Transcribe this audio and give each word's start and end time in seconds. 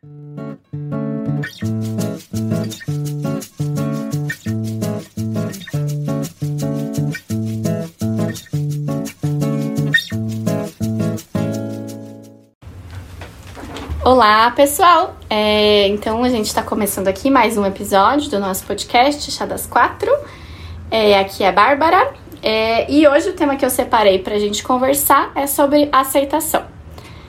Olá, 0.00 0.06
pessoal! 14.52 15.16
É, 15.28 15.88
então, 15.88 16.22
a 16.22 16.28
gente 16.28 16.46
está 16.46 16.62
começando 16.62 17.08
aqui 17.08 17.28
mais 17.28 17.58
um 17.58 17.66
episódio 17.66 18.30
do 18.30 18.38
nosso 18.38 18.64
podcast 18.64 19.28
Chá 19.32 19.46
das 19.46 19.66
Quatro. 19.66 20.16
É, 20.92 21.18
aqui 21.18 21.42
é 21.42 21.48
a 21.48 21.52
Bárbara. 21.52 22.14
É, 22.40 22.88
e 22.88 23.08
hoje 23.08 23.30
o 23.30 23.32
tema 23.32 23.56
que 23.56 23.64
eu 23.64 23.70
separei 23.70 24.20
para 24.20 24.36
a 24.36 24.38
gente 24.38 24.62
conversar 24.62 25.32
é 25.34 25.48
sobre 25.48 25.88
aceitação. 25.90 26.64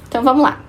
Então, 0.08 0.22
vamos 0.22 0.44
lá! 0.44 0.69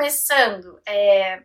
Começando, 0.00 0.80
é, 0.86 1.42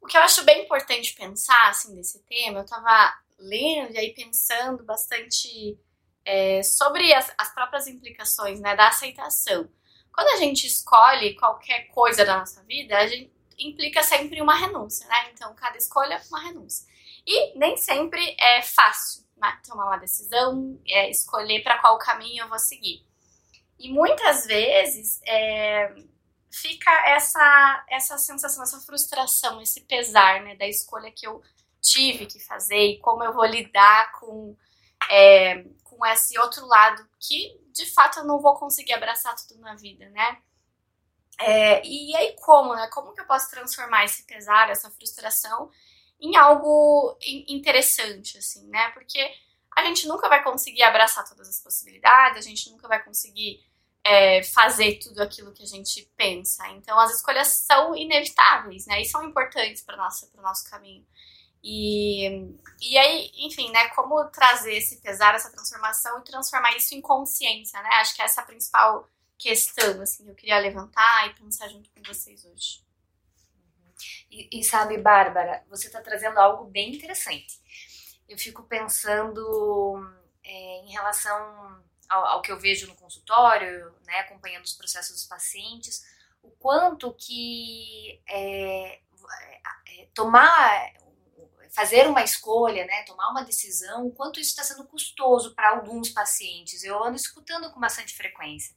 o 0.00 0.06
que 0.08 0.16
eu 0.16 0.22
acho 0.22 0.44
bem 0.44 0.64
importante 0.64 1.14
pensar, 1.14 1.68
assim, 1.68 1.94
desse 1.94 2.20
tema, 2.24 2.58
eu 2.58 2.66
tava 2.66 3.14
lendo 3.38 3.92
e 3.92 3.98
aí 3.98 4.12
pensando 4.12 4.82
bastante 4.82 5.78
é, 6.24 6.60
sobre 6.64 7.14
as, 7.14 7.32
as, 7.38 7.54
próprias 7.54 7.86
implicações, 7.86 8.58
né, 8.58 8.74
da 8.74 8.88
aceitação. 8.88 9.70
Quando 10.12 10.26
a 10.26 10.36
gente 10.38 10.66
escolhe 10.66 11.36
qualquer 11.36 11.84
coisa 11.90 12.24
da 12.24 12.38
nossa 12.38 12.64
vida, 12.64 12.98
a 12.98 13.06
gente 13.06 13.32
implica 13.56 14.02
sempre 14.02 14.42
uma 14.42 14.56
renúncia, 14.56 15.06
né? 15.06 15.30
Então, 15.32 15.54
cada 15.54 15.78
escolha 15.78 16.14
é 16.14 16.22
uma 16.30 16.42
renúncia. 16.42 16.84
E 17.24 17.56
nem 17.56 17.76
sempre 17.76 18.34
é 18.40 18.60
fácil, 18.60 19.24
né, 19.36 19.56
tomar 19.64 19.86
uma 19.86 19.98
decisão, 19.98 20.80
é, 20.84 21.08
escolher 21.08 21.62
para 21.62 21.78
qual 21.78 21.96
caminho 21.96 22.42
eu 22.42 22.48
vou 22.48 22.58
seguir. 22.58 23.06
E 23.78 23.88
muitas 23.88 24.46
vezes, 24.46 25.20
é, 25.24 25.94
fica 26.50 26.90
essa, 27.08 27.84
essa 27.88 28.18
sensação, 28.18 28.62
essa 28.62 28.80
frustração, 28.80 29.60
esse 29.60 29.82
pesar, 29.82 30.42
né, 30.42 30.56
da 30.56 30.66
escolha 30.66 31.12
que 31.12 31.26
eu 31.26 31.42
tive 31.80 32.26
que 32.26 32.40
fazer 32.40 32.92
e 32.92 32.98
como 33.00 33.22
eu 33.22 33.32
vou 33.32 33.44
lidar 33.44 34.12
com, 34.12 34.56
é, 35.10 35.64
com 35.84 36.04
esse 36.06 36.38
outro 36.38 36.66
lado 36.66 37.08
que, 37.18 37.58
de 37.72 37.86
fato, 37.86 38.20
eu 38.20 38.24
não 38.24 38.40
vou 38.40 38.54
conseguir 38.54 38.94
abraçar 38.94 39.34
tudo 39.36 39.60
na 39.60 39.74
vida, 39.74 40.08
né? 40.10 40.38
É, 41.40 41.86
e 41.86 42.16
aí 42.16 42.34
como, 42.40 42.74
né? 42.74 42.88
Como 42.88 43.14
que 43.14 43.20
eu 43.20 43.26
posso 43.26 43.48
transformar 43.50 44.04
esse 44.04 44.24
pesar, 44.24 44.70
essa 44.70 44.90
frustração 44.90 45.70
em 46.20 46.36
algo 46.36 47.16
interessante, 47.46 48.36
assim, 48.38 48.66
né? 48.68 48.90
Porque 48.90 49.32
a 49.76 49.84
gente 49.84 50.08
nunca 50.08 50.28
vai 50.28 50.42
conseguir 50.42 50.82
abraçar 50.82 51.28
todas 51.28 51.48
as 51.48 51.62
possibilidades, 51.62 52.44
a 52.44 52.48
gente 52.48 52.68
nunca 52.70 52.88
vai 52.88 53.02
conseguir 53.02 53.64
é, 54.04 54.42
fazer 54.42 54.98
tudo 54.98 55.22
aquilo 55.22 55.52
que 55.52 55.62
a 55.62 55.66
gente 55.66 56.10
pensa. 56.16 56.66
Então, 56.68 56.98
as 56.98 57.14
escolhas 57.14 57.48
são 57.48 57.94
inevitáveis, 57.94 58.86
né? 58.86 59.00
E 59.00 59.04
são 59.04 59.22
importantes 59.24 59.82
para 59.82 59.96
o 59.96 60.42
nosso 60.42 60.70
caminho. 60.70 61.06
E, 61.62 62.54
e 62.80 62.96
aí, 62.96 63.30
enfim, 63.36 63.70
né? 63.70 63.88
Como 63.90 64.24
trazer 64.30 64.74
esse 64.74 65.00
pesar, 65.00 65.34
essa 65.34 65.50
transformação 65.50 66.18
e 66.20 66.24
transformar 66.24 66.76
isso 66.76 66.94
em 66.94 67.00
consciência, 67.00 67.80
né? 67.82 67.88
Acho 67.94 68.14
que 68.14 68.22
essa 68.22 68.40
é 68.40 68.44
a 68.44 68.46
principal 68.46 69.08
questão, 69.36 70.00
assim, 70.00 70.24
que 70.24 70.30
eu 70.30 70.34
queria 70.34 70.58
levantar 70.58 71.28
e 71.28 71.34
pensar 71.34 71.68
junto 71.68 71.90
com 71.90 72.02
vocês 72.02 72.44
hoje. 72.44 72.82
E, 74.30 74.60
e 74.60 74.64
sabe, 74.64 74.98
Bárbara, 74.98 75.64
você 75.68 75.86
está 75.86 76.00
trazendo 76.00 76.38
algo 76.38 76.64
bem 76.64 76.94
interessante. 76.94 77.58
Eu 78.28 78.38
fico 78.38 78.62
pensando 78.64 79.96
é, 80.44 80.80
em 80.84 80.90
relação 80.90 81.82
ao, 82.08 82.24
ao, 82.26 82.42
que 82.42 82.50
eu 82.50 82.58
vejo 82.58 82.86
no 82.86 82.94
consultório, 82.94 83.94
né, 84.06 84.20
acompanhando 84.20 84.64
os 84.64 84.72
processos 84.72 85.12
dos 85.12 85.24
pacientes, 85.24 86.04
o 86.42 86.50
quanto 86.50 87.12
que 87.14 88.20
é, 88.28 89.00
é, 89.86 90.08
tomar, 90.14 90.92
fazer 91.70 92.06
uma 92.08 92.22
escolha, 92.22 92.86
né, 92.86 93.02
tomar 93.04 93.30
uma 93.30 93.44
decisão, 93.44 94.06
o 94.06 94.12
quanto 94.12 94.40
isso 94.40 94.50
está 94.50 94.62
sendo 94.62 94.86
custoso 94.86 95.54
para 95.54 95.70
alguns 95.70 96.10
pacientes. 96.10 96.82
Eu 96.82 97.02
ando 97.02 97.16
escutando 97.16 97.70
com 97.70 97.80
bastante 97.80 98.14
frequência. 98.14 98.76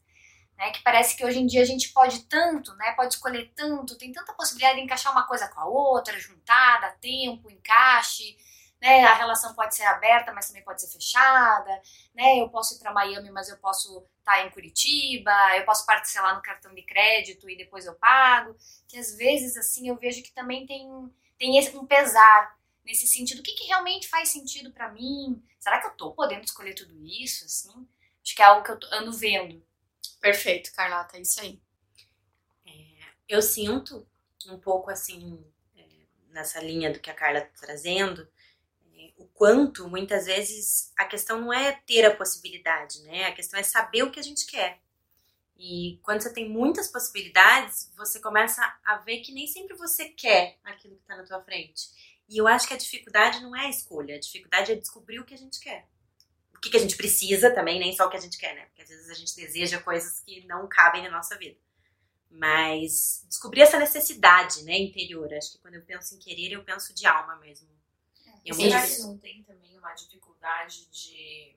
Né, 0.58 0.70
que 0.72 0.84
parece 0.84 1.16
que 1.16 1.25
hoje 1.25 1.40
em 1.40 1.47
dia 1.47 1.62
a 1.62 1.66
gente 1.66 1.90
pode 1.91 2.25
tanto, 2.25 2.75
né, 2.75 2.91
pode 2.91 3.16
escolher 3.16 3.52
tanto, 3.56 3.97
tem 3.97 4.12
tanta 4.12 4.34
possibilidade 4.34 4.78
de 4.78 4.84
encaixar 4.84 5.12
uma 5.12 5.25
coisa 5.25 5.47
com 5.47 5.59
a 5.59 5.66
outra, 5.66 6.20
juntar, 6.20 6.81
dar 6.81 7.00
tempo, 7.00 7.50
encaixe, 7.50 8.38
né? 8.81 9.03
A 9.03 9.14
relação 9.14 9.53
pode 9.53 9.75
ser 9.75 9.84
aberta, 9.84 10.34
mas 10.34 10.47
também 10.47 10.64
pode 10.64 10.81
ser 10.81 10.88
fechada, 10.92 11.81
né? 12.16 12.40
Eu 12.42 12.50
posso 12.50 12.75
ir 12.75 12.80
para 12.80 12.92
Miami, 12.92 13.30
mas 13.30 13.47
eu 13.47 13.58
posso 13.58 14.00
estar 14.19 14.38
tá 14.38 14.46
em 14.46 14.50
Curitiba, 14.50 15.31
eu 15.56 15.64
posso 15.64 15.86
parcelar 15.86 16.36
no 16.36 16.42
cartão 16.42 16.74
de 16.74 16.81
crédito 16.81 17.50
e 17.50 17.56
depois 17.56 17.86
eu 17.86 17.94
pago. 17.96 18.56
Que 18.88 18.97
às 18.97 19.16
vezes 19.16 19.56
assim 19.56 19.88
eu 19.88 19.96
vejo 19.96 20.24
que 20.24 20.34
também 20.34 20.66
tem 20.66 20.88
tem 21.38 21.58
esse, 21.58 21.75
um 21.75 21.86
pesar 21.86 22.58
nesse 22.84 23.08
sentido. 23.08 23.40
O 23.40 23.44
que, 23.44 23.53
que 23.53 23.68
realmente 23.68 24.08
faz 24.08 24.30
sentido 24.30 24.72
para 24.72 24.91
mim? 24.91 25.44
Será 25.59 25.80
que 25.80 25.88
eu 25.88 25.91
tô 25.91 26.12
podendo 26.12 26.44
escolher 26.44 26.74
tudo 26.74 26.96
isso 27.06 27.46
assim? 27.46 27.88
Acho 28.24 28.36
que 28.36 28.41
é 28.41 28.46
algo 28.46 28.64
que 28.64 28.72
eu 28.72 28.80
ando 28.91 29.12
vendo. 29.12 29.64
Perfeito, 30.20 30.72
Carlota, 30.74 31.18
é 31.18 31.22
isso 31.22 31.41
aí. 31.41 31.59
É, 32.66 32.72
eu 33.28 33.41
sinto 33.41 34.08
um 34.47 34.59
pouco 34.59 34.91
assim 34.91 35.44
é, 35.75 35.86
nessa 36.30 36.59
linha 36.62 36.91
do 36.91 37.00
que 37.00 37.09
a 37.09 37.16
Carla 37.16 37.40
está 37.40 37.66
trazendo, 37.66 38.28
o 39.18 39.26
quanto 39.28 39.90
muitas 39.90 40.26
vezes 40.26 40.92
a 40.98 41.06
questão 41.06 41.40
não 41.40 41.54
é 41.54 41.72
ter 41.72 42.06
a 42.06 42.16
possibilidade, 42.16 43.02
né? 43.04 43.26
A 43.26 43.34
questão 43.34 43.60
é 43.60 43.64
saber 43.64 44.04
o 44.04 44.12
que 44.12 44.20
a 44.20 44.24
gente 44.24 44.46
quer. 44.46 44.80
E 45.58 46.00
quando 46.02 46.22
você 46.22 46.34
tem 46.34 46.50
muitas 46.50 46.88
possibilidades, 46.88 47.92
você 47.96 48.20
começa 48.20 48.62
a 48.84 48.98
ver 48.98 49.20
que 49.20 49.32
nem 49.32 49.46
sempre 49.46 49.76
você 49.78 50.06
quer 50.06 50.58
aquilo 50.64 50.96
que 50.96 51.02
está 51.02 51.16
na 51.16 51.24
tua 51.24 51.42
frente. 51.44 51.90
E 52.28 52.38
eu 52.38 52.48
acho 52.48 52.68
que 52.68 52.74
a 52.74 52.78
dificuldade 52.78 53.42
não 53.42 53.56
é 53.56 53.68
a 53.68 53.70
escolha, 53.70 54.16
a 54.16 54.20
dificuldade 54.20 54.72
é 54.72 54.76
descobrir 54.76 55.20
o 55.20 55.26
que 55.26 55.34
a 55.34 55.38
gente 55.38 55.60
quer. 55.60 55.88
O 56.56 56.60
que, 56.60 56.70
que 56.70 56.78
a 56.78 56.80
gente 56.80 56.96
precisa 56.96 57.54
também, 57.54 57.80
nem 57.80 57.96
só 57.96 58.08
o 58.08 58.10
que 58.10 58.18
a 58.18 58.22
gente 58.22 58.38
quer, 58.38 58.56
né? 58.56 58.66
Porque 58.66 58.82
às 58.82 58.90
vezes 58.90 59.10
a 59.10 59.14
gente 59.14 59.36
deseja 59.36 59.80
coisas 59.82 60.22
que 60.22 60.46
não 60.46 60.68
cabem 60.68 61.04
na 61.04 61.12
nossa 61.12 61.38
vida. 61.38 61.60
Mas 62.30 63.26
descobrir 63.28 63.62
essa 63.62 63.78
necessidade, 63.78 64.64
né, 64.64 64.78
interior. 64.78 65.32
Acho 65.34 65.54
que 65.54 65.58
quando 65.60 65.76
eu 65.76 65.82
penso 65.82 66.16
em 66.16 66.20
querer, 66.20 66.54
eu 66.54 66.64
penso 66.64 66.94
de 66.94 67.06
alma 67.06 67.36
mesmo 67.38 67.68
eu 68.46 68.56
Será 68.56 68.85
que 68.85 69.00
não 69.02 69.18
tem 69.18 69.44
também 69.44 69.78
uma 69.78 69.94
dificuldade 69.94 70.90
de 70.90 71.56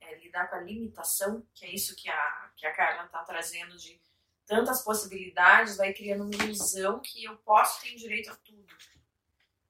é, 0.00 0.18
lidar 0.18 0.48
com 0.48 0.56
a 0.56 0.60
limitação, 0.60 1.46
que 1.54 1.64
é 1.64 1.74
isso 1.74 1.94
que 1.96 2.08
a, 2.08 2.50
que 2.56 2.66
a 2.66 2.74
Carla 2.74 3.04
está 3.04 3.22
trazendo, 3.22 3.76
de 3.76 4.00
tantas 4.46 4.82
possibilidades, 4.82 5.76
vai 5.76 5.92
criando 5.92 6.24
uma 6.24 6.44
ilusão 6.44 7.00
que 7.00 7.24
eu 7.24 7.36
posso 7.38 7.82
ter 7.82 7.94
direito 7.94 8.30
a 8.30 8.36
tudo. 8.36 8.66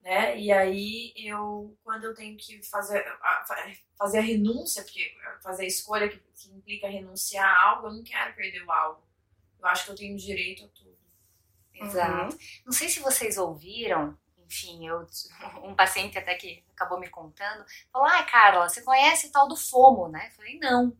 Né? 0.00 0.38
E 0.38 0.50
aí 0.50 1.12
eu, 1.16 1.76
quando 1.84 2.04
eu 2.04 2.14
tenho 2.14 2.36
que 2.36 2.60
fazer 2.64 2.98
a, 2.98 3.44
fazer 3.96 4.18
a 4.18 4.22
renúncia, 4.22 4.82
porque 4.82 5.14
fazer 5.42 5.64
a 5.64 5.68
escolha 5.68 6.08
que, 6.08 6.18
que 6.18 6.50
implica 6.50 6.88
renunciar 6.88 7.48
a 7.48 7.68
algo, 7.68 7.86
eu 7.86 7.92
não 7.92 8.02
quero 8.02 8.34
perder 8.34 8.64
o 8.64 8.72
algo. 8.72 9.06
Eu 9.60 9.66
acho 9.66 9.84
que 9.84 9.90
eu 9.92 9.96
tenho 9.96 10.16
direito 10.16 10.64
a 10.64 10.68
tudo. 10.68 10.98
Exato. 11.72 12.34
Uhum. 12.34 12.40
Não 12.66 12.72
sei 12.72 12.88
se 12.88 13.00
vocês 13.00 13.38
ouviram, 13.38 14.18
enfim, 14.52 14.86
eu, 14.86 15.06
um 15.64 15.74
paciente 15.74 16.18
até 16.18 16.34
que 16.34 16.62
acabou 16.74 17.00
me 17.00 17.08
contando, 17.08 17.64
falou, 17.90 18.06
ah, 18.06 18.22
Carla, 18.24 18.68
você 18.68 18.82
conhece 18.82 19.28
o 19.28 19.32
tal 19.32 19.48
do 19.48 19.56
FOMO, 19.56 20.08
né? 20.08 20.28
Eu 20.28 20.36
falei, 20.36 20.58
não. 20.58 20.94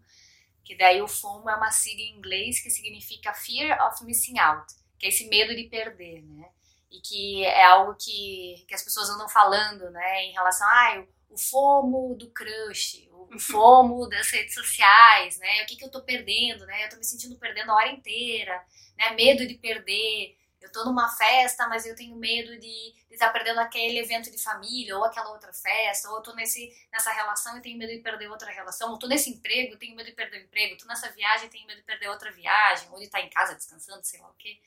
Que 0.65 0.77
daí 0.77 1.03
o 1.03 1.09
FOMO 1.09 1.51
é 1.51 1.55
uma 1.55 1.71
sigla 1.71 2.01
em 2.01 2.17
inglês 2.17 2.61
que 2.61 2.71
significa 2.71 3.35
Fear 3.35 3.79
of 3.87 4.03
Missing 4.05 4.39
Out, 4.39 4.73
que 4.99 5.07
é 5.07 5.09
esse 5.11 5.29
medo 5.29 5.55
de 5.55 5.65
perder, 5.65 6.23
né? 6.23 6.49
E 6.91 7.01
que 7.01 7.45
é 7.45 7.65
algo 7.65 7.95
que, 7.95 8.65
que 8.67 8.75
as 8.75 8.83
pessoas 8.83 9.11
andam 9.11 9.29
falando, 9.29 9.91
né? 9.91 10.25
Em 10.25 10.33
relação, 10.33 10.67
ah, 10.67 11.05
o, 11.31 11.35
o 11.35 11.39
FOMO 11.39 12.15
do 12.15 12.31
crush, 12.31 13.09
o 13.11 13.39
FOMO 13.41 14.09
das 14.09 14.31
redes 14.31 14.55
sociais, 14.55 15.39
né? 15.39 15.63
O 15.63 15.67
que, 15.67 15.77
que 15.77 15.85
eu 15.85 15.91
tô 15.91 16.03
perdendo, 16.03 16.65
né? 16.65 16.85
Eu 16.85 16.91
tô 16.91 16.97
me 16.97 17.05
sentindo 17.05 17.37
perdendo 17.37 17.71
a 17.71 17.75
hora 17.75 17.91
inteira, 17.91 18.65
né? 18.97 19.11
Medo 19.11 19.47
de 19.47 19.55
perder 19.55 20.37
eu 20.63 20.71
tô 20.71 20.85
numa 20.85 21.09
festa, 21.09 21.69
mas 21.69 21.85
eu 21.85 21.97
tenho 21.97 22.15
medo 22.17 22.59
de 22.59 22.95
estar 23.11 23.27
tá 23.27 23.33
perdendo 23.33 23.61
aquele 23.61 23.99
evento 23.99 24.31
de 24.31 24.39
família, 24.39 24.97
ou 24.97 25.05
aquela 25.05 25.31
outra 25.31 25.53
festa, 25.53 26.09
ou 26.09 26.17
eu 26.17 26.23
tô 26.23 26.35
nesse, 26.35 26.73
nessa 26.93 27.13
relação 27.13 27.59
e 27.59 27.61
tenho 27.61 27.79
medo 27.79 27.93
de 27.93 27.99
perder 27.99 28.29
outra 28.29 28.51
relação, 28.51 28.91
ou 28.91 28.99
tô 28.99 29.07
nesse 29.07 29.31
emprego, 29.31 29.77
tenho 29.77 29.97
medo 29.97 30.07
de 30.07 30.17
perder 30.17 30.39
o 30.39 30.45
emprego, 30.45 30.77
tô 30.77 30.87
nessa 30.87 31.11
viagem, 31.11 31.49
tenho 31.49 31.67
medo 31.67 31.81
de 31.81 31.87
perder 31.87 32.09
outra 32.09 32.31
viagem, 32.31 32.89
ou 32.91 32.99
de 32.99 33.05
estar 33.05 33.19
tá 33.19 33.25
em 33.25 33.31
casa 33.31 33.55
descansando, 33.55 34.05
sei 34.05 34.21
lá 34.21 34.29
o 34.29 34.35
quê. 34.35 34.61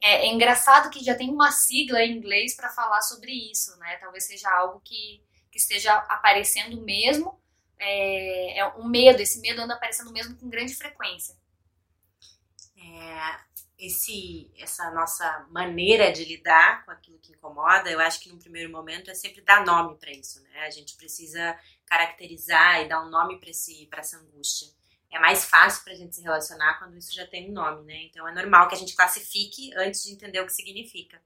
É, 0.00 0.26
é 0.26 0.28
engraçado 0.28 0.90
que 0.90 1.04
já 1.04 1.14
tem 1.14 1.30
uma 1.30 1.50
sigla 1.50 2.02
em 2.02 2.16
inglês 2.16 2.54
para 2.54 2.70
falar 2.70 3.02
sobre 3.02 3.32
isso, 3.32 3.76
né? 3.78 3.96
Talvez 3.96 4.24
seja 4.24 4.50
algo 4.50 4.80
que, 4.80 5.22
que 5.50 5.58
esteja 5.58 5.94
aparecendo 5.94 6.80
mesmo, 6.82 7.40
é, 7.78 8.58
é 8.58 8.66
um 8.76 8.88
medo, 8.88 9.20
esse 9.20 9.40
medo 9.40 9.60
anda 9.60 9.74
aparecendo 9.74 10.12
mesmo 10.12 10.36
com 10.36 10.48
grande 10.48 10.74
frequência. 10.74 11.36
É, 12.76 13.40
esse 13.78 14.50
essa 14.56 14.90
nossa 14.90 15.46
maneira 15.50 16.10
de 16.10 16.24
lidar 16.24 16.84
com 16.84 16.90
aquilo 16.90 17.18
que 17.18 17.32
incomoda, 17.32 17.90
eu 17.90 18.00
acho 18.00 18.20
que 18.20 18.30
no 18.30 18.38
primeiro 18.38 18.70
momento 18.70 19.10
é 19.10 19.14
sempre 19.14 19.42
dar 19.42 19.64
nome 19.64 19.96
para 19.96 20.10
isso, 20.10 20.42
né? 20.42 20.60
A 20.66 20.70
gente 20.70 20.96
precisa 20.96 21.58
caracterizar 21.84 22.82
e 22.82 22.88
dar 22.88 23.02
um 23.02 23.10
nome 23.10 23.38
para 23.38 24.00
essa 24.00 24.16
angústia. 24.18 24.68
É 25.10 25.18
mais 25.18 25.44
fácil 25.44 25.84
para 25.84 25.92
a 25.92 25.96
gente 25.96 26.16
se 26.16 26.22
relacionar 26.22 26.78
quando 26.78 26.96
isso 26.96 27.14
já 27.14 27.26
tem 27.26 27.50
um 27.50 27.52
nome, 27.52 27.84
né? 27.84 28.04
Então 28.04 28.26
é 28.26 28.34
normal 28.34 28.68
que 28.68 28.74
a 28.74 28.78
gente 28.78 28.96
classifique 28.96 29.72
antes 29.76 30.02
de 30.02 30.12
entender 30.12 30.40
o 30.40 30.46
que 30.46 30.52
significa. 30.52 31.20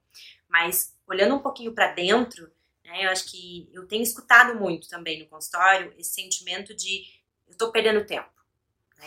Mas 0.48 0.94
olhando 1.06 1.36
um 1.36 1.40
pouquinho 1.40 1.72
para 1.72 1.92
dentro, 1.92 2.52
né, 2.84 3.06
eu 3.06 3.10
acho 3.10 3.30
que 3.30 3.68
eu 3.72 3.86
tenho 3.86 4.02
escutado 4.02 4.58
muito 4.58 4.88
também 4.88 5.20
no 5.20 5.28
consultório 5.28 5.94
esse 5.96 6.14
sentimento 6.14 6.74
de 6.74 7.04
eu 7.46 7.52
estou 7.52 7.70
perdendo 7.72 8.04
tempo. 8.04 8.39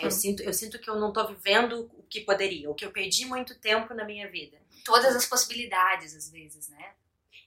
Eu, 0.02 0.12
sinto, 0.12 0.44
eu 0.44 0.54
sinto 0.54 0.80
que 0.80 0.90
eu 0.90 1.00
não 1.00 1.10
estou 1.10 1.28
vivendo 1.28 1.90
o 1.98 2.04
que 2.04 2.22
poderia, 2.22 2.70
ou 2.70 2.76
que 2.76 2.86
eu 2.86 2.92
perdi 2.92 3.26
muito 3.26 3.60
tempo 3.60 3.94
na 3.94 4.04
minha 4.04 4.30
vida. 4.30 4.58
Todas 4.84 5.16
as 5.16 5.26
possibilidades, 5.26 6.16
às 6.16 6.30
vezes, 6.30 6.70
né? 6.70 6.94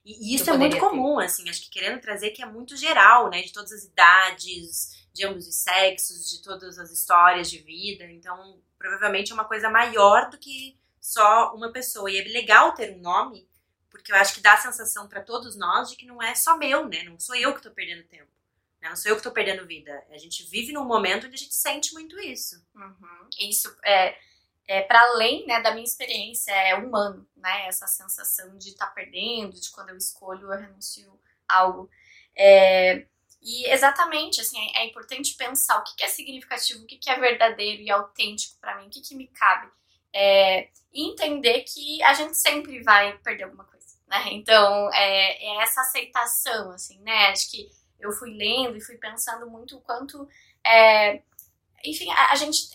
E, 0.04 0.30
e 0.30 0.34
isso 0.36 0.48
é 0.50 0.56
muito 0.56 0.78
comum, 0.78 1.18
ter. 1.18 1.24
assim, 1.24 1.48
acho 1.48 1.62
que 1.62 1.70
querendo 1.70 2.00
trazer 2.00 2.30
que 2.30 2.42
é 2.42 2.46
muito 2.46 2.76
geral, 2.76 3.28
né? 3.28 3.42
De 3.42 3.52
todas 3.52 3.72
as 3.72 3.84
idades, 3.84 5.06
de 5.12 5.26
ambos 5.26 5.48
os 5.48 5.56
sexos, 5.56 6.30
de 6.30 6.42
todas 6.42 6.78
as 6.78 6.90
histórias 6.90 7.50
de 7.50 7.58
vida. 7.58 8.04
Então, 8.04 8.60
provavelmente 8.78 9.32
é 9.32 9.34
uma 9.34 9.44
coisa 9.44 9.68
maior 9.68 10.30
do 10.30 10.38
que 10.38 10.78
só 11.00 11.54
uma 11.54 11.72
pessoa. 11.72 12.10
E 12.10 12.18
é 12.18 12.24
legal 12.24 12.72
ter 12.74 12.94
um 12.94 13.00
nome, 13.00 13.48
porque 13.90 14.12
eu 14.12 14.16
acho 14.16 14.34
que 14.34 14.40
dá 14.40 14.52
a 14.52 14.58
sensação 14.58 15.08
para 15.08 15.22
todos 15.22 15.56
nós 15.56 15.90
de 15.90 15.96
que 15.96 16.06
não 16.06 16.22
é 16.22 16.34
só 16.34 16.56
meu, 16.56 16.88
né? 16.88 17.02
Não 17.02 17.18
sou 17.18 17.34
eu 17.34 17.52
que 17.52 17.58
estou 17.58 17.72
perdendo 17.72 18.06
tempo. 18.06 18.35
Né? 18.80 18.88
Não 18.88 18.96
sou 18.96 19.10
eu 19.10 19.16
que 19.16 19.20
estou 19.20 19.32
perdendo 19.32 19.66
vida. 19.66 20.04
A 20.10 20.18
gente 20.18 20.44
vive 20.44 20.72
num 20.72 20.84
momento 20.84 21.26
onde 21.26 21.34
a 21.34 21.38
gente 21.38 21.54
sente 21.54 21.92
muito 21.92 22.18
isso. 22.18 22.64
Uhum. 22.74 23.28
Isso 23.38 23.74
é, 23.84 24.16
é 24.66 24.82
para 24.82 25.00
além 25.00 25.46
né, 25.46 25.60
da 25.60 25.72
minha 25.72 25.84
experiência, 25.84 26.52
é 26.52 26.74
humano, 26.74 27.26
né? 27.36 27.66
Essa 27.66 27.86
sensação 27.86 28.56
de 28.56 28.70
estar 28.70 28.86
tá 28.86 28.92
perdendo, 28.92 29.60
de 29.60 29.70
quando 29.70 29.90
eu 29.90 29.96
escolho, 29.96 30.52
eu 30.52 30.58
renuncio 30.58 31.18
algo. 31.48 31.90
É, 32.36 33.06
e 33.42 33.66
exatamente, 33.70 34.40
assim, 34.40 34.58
é, 34.58 34.82
é 34.82 34.86
importante 34.86 35.34
pensar 35.36 35.78
o 35.78 35.84
que, 35.84 35.96
que 35.96 36.04
é 36.04 36.08
significativo, 36.08 36.82
o 36.82 36.86
que, 36.86 36.98
que 36.98 37.10
é 37.10 37.18
verdadeiro 37.18 37.82
e 37.82 37.90
autêntico 37.90 38.58
para 38.60 38.78
mim, 38.78 38.86
o 38.86 38.90
que, 38.90 39.00
que 39.00 39.14
me 39.14 39.28
cabe. 39.28 39.70
É, 40.12 40.68
e 40.92 41.10
entender 41.10 41.62
que 41.62 42.02
a 42.02 42.14
gente 42.14 42.36
sempre 42.36 42.82
vai 42.82 43.18
perder 43.18 43.44
alguma 43.44 43.64
coisa 43.64 43.76
né? 44.06 44.32
Então, 44.32 44.90
é, 44.92 45.44
é, 45.44 45.62
essa 45.62 45.80
aceitação, 45.80 46.70
assim, 46.70 47.00
né? 47.00 47.28
Acho 47.28 47.50
que 47.50 47.68
eu 47.98 48.12
fui 48.12 48.30
lendo 48.34 48.76
e 48.76 48.80
fui 48.80 48.96
pensando 48.96 49.48
muito 49.48 49.76
o 49.76 49.80
quanto, 49.80 50.28
é, 50.64 51.22
enfim, 51.84 52.10
a, 52.10 52.32
a, 52.32 52.34
gente, 52.36 52.68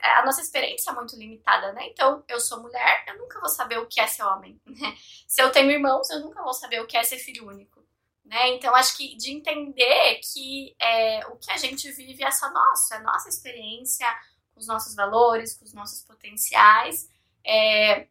a 0.00 0.24
nossa 0.24 0.40
experiência 0.40 0.90
é 0.90 0.94
muito 0.94 1.16
limitada, 1.16 1.72
né? 1.72 1.88
Então, 1.88 2.22
eu 2.28 2.40
sou 2.40 2.62
mulher, 2.62 3.04
eu 3.08 3.18
nunca 3.18 3.40
vou 3.40 3.48
saber 3.48 3.78
o 3.78 3.86
que 3.86 4.00
é 4.00 4.06
ser 4.06 4.22
homem, 4.22 4.60
né? 4.66 4.96
Se 5.26 5.42
eu 5.42 5.50
tenho 5.50 5.70
irmãos, 5.70 6.08
eu 6.10 6.20
nunca 6.20 6.42
vou 6.42 6.54
saber 6.54 6.80
o 6.80 6.86
que 6.86 6.96
é 6.96 7.02
ser 7.02 7.18
filho 7.18 7.48
único, 7.48 7.84
né? 8.24 8.48
Então, 8.50 8.74
acho 8.74 8.96
que 8.96 9.16
de 9.16 9.32
entender 9.32 10.20
que 10.32 10.74
é, 10.80 11.26
o 11.28 11.36
que 11.36 11.50
a 11.50 11.56
gente 11.56 11.90
vive 11.92 12.24
é 12.24 12.30
só 12.30 12.50
nosso, 12.50 12.94
é 12.94 13.00
nossa 13.00 13.28
experiência, 13.28 14.06
com 14.54 14.60
os 14.60 14.66
nossos 14.66 14.94
valores, 14.94 15.56
com 15.56 15.64
os 15.64 15.72
nossos 15.72 16.02
potenciais, 16.02 17.08
é, 17.44 18.06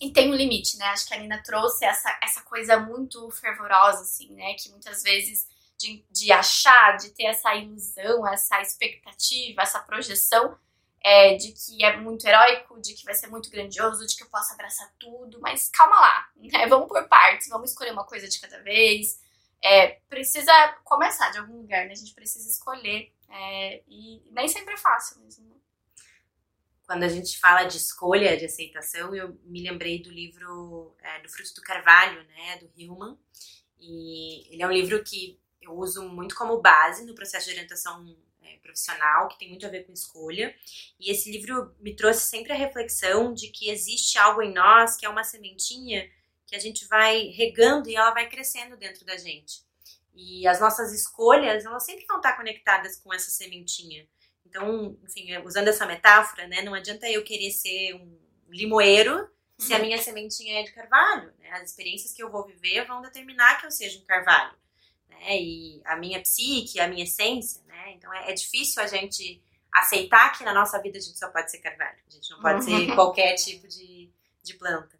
e 0.00 0.12
tem 0.12 0.30
um 0.30 0.34
limite, 0.34 0.76
né? 0.76 0.86
Acho 0.86 1.08
que 1.08 1.14
a 1.14 1.18
Nina 1.18 1.42
trouxe 1.42 1.84
essa, 1.84 2.16
essa 2.22 2.42
coisa 2.42 2.78
muito 2.78 3.28
fervorosa, 3.30 4.02
assim, 4.02 4.32
né? 4.32 4.54
Que 4.54 4.70
muitas 4.70 5.02
vezes 5.02 5.48
de, 5.78 6.04
de 6.10 6.32
achar, 6.32 6.96
de 6.96 7.10
ter 7.10 7.24
essa 7.24 7.54
ilusão, 7.54 8.26
essa 8.26 8.60
expectativa, 8.60 9.62
essa 9.62 9.80
projeção 9.80 10.58
é, 11.00 11.36
de 11.36 11.52
que 11.52 11.84
é 11.84 11.96
muito 11.96 12.26
heróico, 12.26 12.80
de 12.80 12.94
que 12.94 13.04
vai 13.04 13.14
ser 13.14 13.28
muito 13.28 13.50
grandioso, 13.50 14.06
de 14.06 14.16
que 14.16 14.24
eu 14.24 14.28
posso 14.28 14.52
abraçar 14.52 14.92
tudo, 14.98 15.40
mas 15.40 15.68
calma 15.68 15.98
lá, 16.00 16.28
né? 16.36 16.66
Vamos 16.66 16.88
por 16.88 17.06
partes, 17.08 17.48
vamos 17.48 17.70
escolher 17.70 17.92
uma 17.92 18.04
coisa 18.04 18.28
de 18.28 18.40
cada 18.40 18.60
vez. 18.62 19.20
É, 19.62 20.00
precisa 20.08 20.52
começar 20.84 21.30
de 21.30 21.38
algum 21.38 21.58
lugar, 21.58 21.86
né? 21.86 21.92
A 21.92 21.96
gente 21.96 22.14
precisa 22.14 22.48
escolher. 22.48 23.12
É, 23.30 23.82
e 23.86 24.22
nem 24.30 24.48
sempre 24.48 24.74
é 24.74 24.76
fácil 24.76 25.20
mesmo. 25.20 25.46
Né? 25.46 25.58
quando 26.88 27.02
a 27.02 27.08
gente 27.08 27.38
fala 27.38 27.64
de 27.64 27.76
escolha, 27.76 28.34
de 28.34 28.46
aceitação, 28.46 29.14
eu 29.14 29.38
me 29.44 29.62
lembrei 29.62 30.00
do 30.02 30.10
livro 30.10 30.96
é, 31.02 31.20
do 31.20 31.28
Fruto 31.28 31.56
do 31.56 31.60
Carvalho, 31.60 32.22
né, 32.24 32.56
do 32.56 32.70
Hillman. 32.74 33.14
E 33.78 34.54
ele 34.54 34.62
é 34.62 34.66
um 34.66 34.72
livro 34.72 35.04
que 35.04 35.38
eu 35.68 35.78
uso 35.78 36.08
muito 36.08 36.34
como 36.34 36.60
base 36.60 37.04
no 37.04 37.14
processo 37.14 37.46
de 37.46 37.52
orientação 37.52 38.16
é, 38.42 38.56
profissional, 38.58 39.28
que 39.28 39.38
tem 39.38 39.48
muito 39.48 39.66
a 39.66 39.70
ver 39.70 39.84
com 39.84 39.92
escolha. 39.92 40.54
E 40.98 41.10
esse 41.10 41.30
livro 41.30 41.74
me 41.80 41.94
trouxe 41.94 42.26
sempre 42.26 42.52
a 42.52 42.56
reflexão 42.56 43.32
de 43.32 43.48
que 43.48 43.70
existe 43.70 44.18
algo 44.18 44.42
em 44.42 44.52
nós 44.52 44.96
que 44.96 45.06
é 45.06 45.08
uma 45.08 45.24
sementinha 45.24 46.10
que 46.46 46.56
a 46.56 46.58
gente 46.58 46.86
vai 46.86 47.26
regando 47.28 47.90
e 47.90 47.96
ela 47.96 48.10
vai 48.10 48.28
crescendo 48.28 48.76
dentro 48.76 49.04
da 49.04 49.16
gente. 49.16 49.62
E 50.14 50.46
as 50.48 50.58
nossas 50.58 50.92
escolhas, 50.92 51.64
elas 51.64 51.84
sempre 51.84 52.06
vão 52.06 52.16
estar 52.16 52.36
conectadas 52.36 52.96
com 52.96 53.12
essa 53.12 53.30
sementinha. 53.30 54.08
Então, 54.44 54.98
enfim, 55.04 55.36
usando 55.44 55.68
essa 55.68 55.86
metáfora, 55.86 56.48
né, 56.48 56.62
não 56.62 56.74
adianta 56.74 57.08
eu 57.08 57.22
querer 57.22 57.50
ser 57.50 57.94
um 57.94 58.18
limoeiro 58.48 59.28
se 59.58 59.74
a 59.74 59.76
uhum. 59.76 59.82
minha 59.82 59.98
sementinha 59.98 60.60
é 60.60 60.62
de 60.62 60.72
carvalho. 60.72 61.32
Né? 61.38 61.50
As 61.50 61.70
experiências 61.70 62.12
que 62.12 62.22
eu 62.22 62.30
vou 62.30 62.46
viver 62.46 62.86
vão 62.86 63.02
determinar 63.02 63.60
que 63.60 63.66
eu 63.66 63.70
seja 63.70 63.98
um 63.98 64.04
carvalho. 64.04 64.56
Né? 65.20 65.40
E 65.40 65.82
a 65.84 65.96
minha 65.96 66.20
psique, 66.20 66.80
a 66.80 66.88
minha 66.88 67.04
essência. 67.04 67.62
Né? 67.66 67.92
Então, 67.94 68.12
é, 68.12 68.30
é, 68.30 68.34
difícil 68.34 68.82
a 68.82 68.86
gente 68.86 69.42
aceitar 69.72 70.36
que 70.36 70.44
na 70.44 70.54
nossa 70.54 70.80
vida 70.80 70.98
a 70.98 71.00
gente 71.00 71.18
só 71.18 71.28
pode 71.28 71.50
ser 71.50 71.58
carvalho. 71.58 71.98
A 72.06 72.10
gente 72.10 72.30
não 72.30 72.40
pode 72.40 72.64
ser 72.64 72.70
uhum. 72.70 72.94
qualquer 72.94 73.34
tipo 73.34 73.66
de, 73.68 74.10
de 74.42 74.54
planta. 74.54 74.98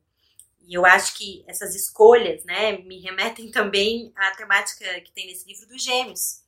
E 0.61 0.75
eu 0.75 0.85
acho 0.85 1.15
que 1.17 1.45
essas 1.49 1.75
escolhas 1.75 2.45
né, 2.45 2.79
me 2.79 3.01
remetem 3.01 3.51
também 3.53 4.13
à 4.15 4.31
temática 4.33 5.01
que 5.01 5.13
tem 5.13 5.27
nesse 5.27 5.47
livro 5.47 5.67
dos 5.67 5.83
gêmeos 5.83 6.47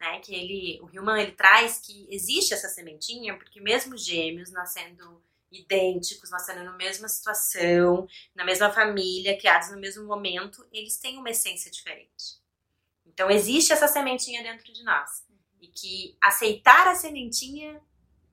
né? 0.00 0.18
Que 0.20 0.34
ele, 0.34 0.80
o 0.82 0.88
Hillman 0.88 1.22
ele 1.22 1.32
traz 1.32 1.78
que 1.78 2.08
existe 2.10 2.54
essa 2.54 2.68
sementinha 2.68 3.36
porque 3.36 3.60
mesmo 3.60 3.96
gêmeos 3.96 4.50
nascendo 4.50 5.22
idênticos, 5.52 6.30
nascendo 6.30 6.64
na 6.64 6.72
mesma 6.72 7.08
situação, 7.08 8.08
na 8.34 8.44
mesma 8.44 8.72
família, 8.72 9.36
criados 9.36 9.70
no 9.70 9.78
mesmo 9.78 10.06
momento, 10.06 10.66
eles 10.72 10.96
têm 10.96 11.18
uma 11.18 11.30
essência 11.30 11.70
diferente. 11.70 12.39
Então 13.20 13.30
existe 13.30 13.70
essa 13.70 13.86
sementinha 13.86 14.42
dentro 14.42 14.72
de 14.72 14.82
nós 14.82 15.26
e 15.60 15.68
que 15.68 16.16
aceitar 16.22 16.88
a 16.88 16.94
sementinha 16.94 17.78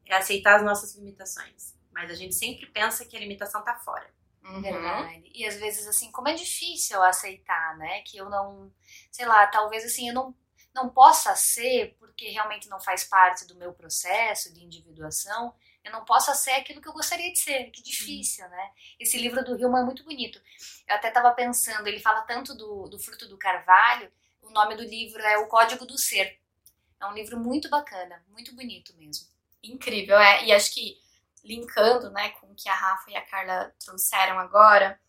é 0.05 0.15
aceitar 0.15 0.55
as 0.55 0.63
nossas 0.63 0.95
limitações. 0.95 1.75
Mas 1.91 2.09
a 2.09 2.15
gente 2.15 2.33
sempre 2.33 2.67
pensa 2.67 3.03
que 3.03 3.17
a 3.17 3.19
limitação 3.19 3.59
está 3.59 3.75
fora. 3.75 4.09
Uhum. 4.45 4.61
Verdade. 4.61 5.29
E 5.35 5.45
às 5.45 5.57
vezes, 5.57 5.85
assim, 5.87 6.09
como 6.09 6.29
é 6.29 6.33
difícil 6.33 7.03
aceitar, 7.03 7.75
né? 7.77 8.01
Que 8.03 8.15
eu 8.15 8.29
não, 8.29 8.71
sei 9.11 9.25
lá, 9.25 9.45
talvez 9.47 9.83
assim, 9.83 10.07
eu 10.07 10.13
não 10.13 10.33
não 10.73 10.89
possa 10.89 11.35
ser, 11.35 11.97
porque 11.99 12.29
realmente 12.29 12.69
não 12.69 12.79
faz 12.79 13.03
parte 13.03 13.47
do 13.47 13.55
meu 13.55 13.73
processo 13.73 14.53
de 14.53 14.63
individuação, 14.63 15.55
eu 15.83 15.91
não 15.91 16.05
possa 16.05 16.35
ser 16.35 16.51
aquilo 16.51 16.79
que 16.79 16.87
eu 16.87 16.93
gostaria 16.93 17.33
de 17.33 17.39
ser. 17.39 17.71
Que 17.71 17.83
difícil, 17.83 18.45
uhum. 18.45 18.51
né? 18.51 18.71
Esse 18.97 19.17
livro 19.17 19.43
do 19.43 19.59
Hillman 19.59 19.81
é 19.81 19.85
muito 19.85 20.05
bonito. 20.05 20.39
Eu 20.87 20.95
até 20.95 21.09
estava 21.09 21.31
pensando, 21.31 21.87
ele 21.87 21.99
fala 21.99 22.21
tanto 22.21 22.55
do, 22.55 22.87
do 22.87 22.97
fruto 22.97 23.27
do 23.27 23.37
carvalho, 23.37 24.09
o 24.47 24.51
nome 24.51 24.75
do 24.75 24.83
livro 24.83 25.21
é 25.21 25.37
O 25.37 25.47
Código 25.47 25.85
do 25.85 25.97
Ser. 25.97 26.39
É 26.99 27.05
um 27.05 27.13
livro 27.13 27.39
muito 27.39 27.69
bacana, 27.69 28.23
muito 28.29 28.55
bonito 28.55 28.95
mesmo. 28.97 29.27
Incrível, 29.63 30.17
é. 30.17 30.45
E 30.45 30.53
acho 30.53 30.73
que 30.73 30.97
linkando, 31.43 32.09
né, 32.11 32.29
com 32.31 32.47
o 32.47 32.55
que 32.55 32.67
a 32.67 32.75
Rafa 32.75 33.11
e 33.11 33.15
a 33.15 33.21
Carla 33.21 33.73
trouxeram 33.79 34.37
agora, 34.39 34.99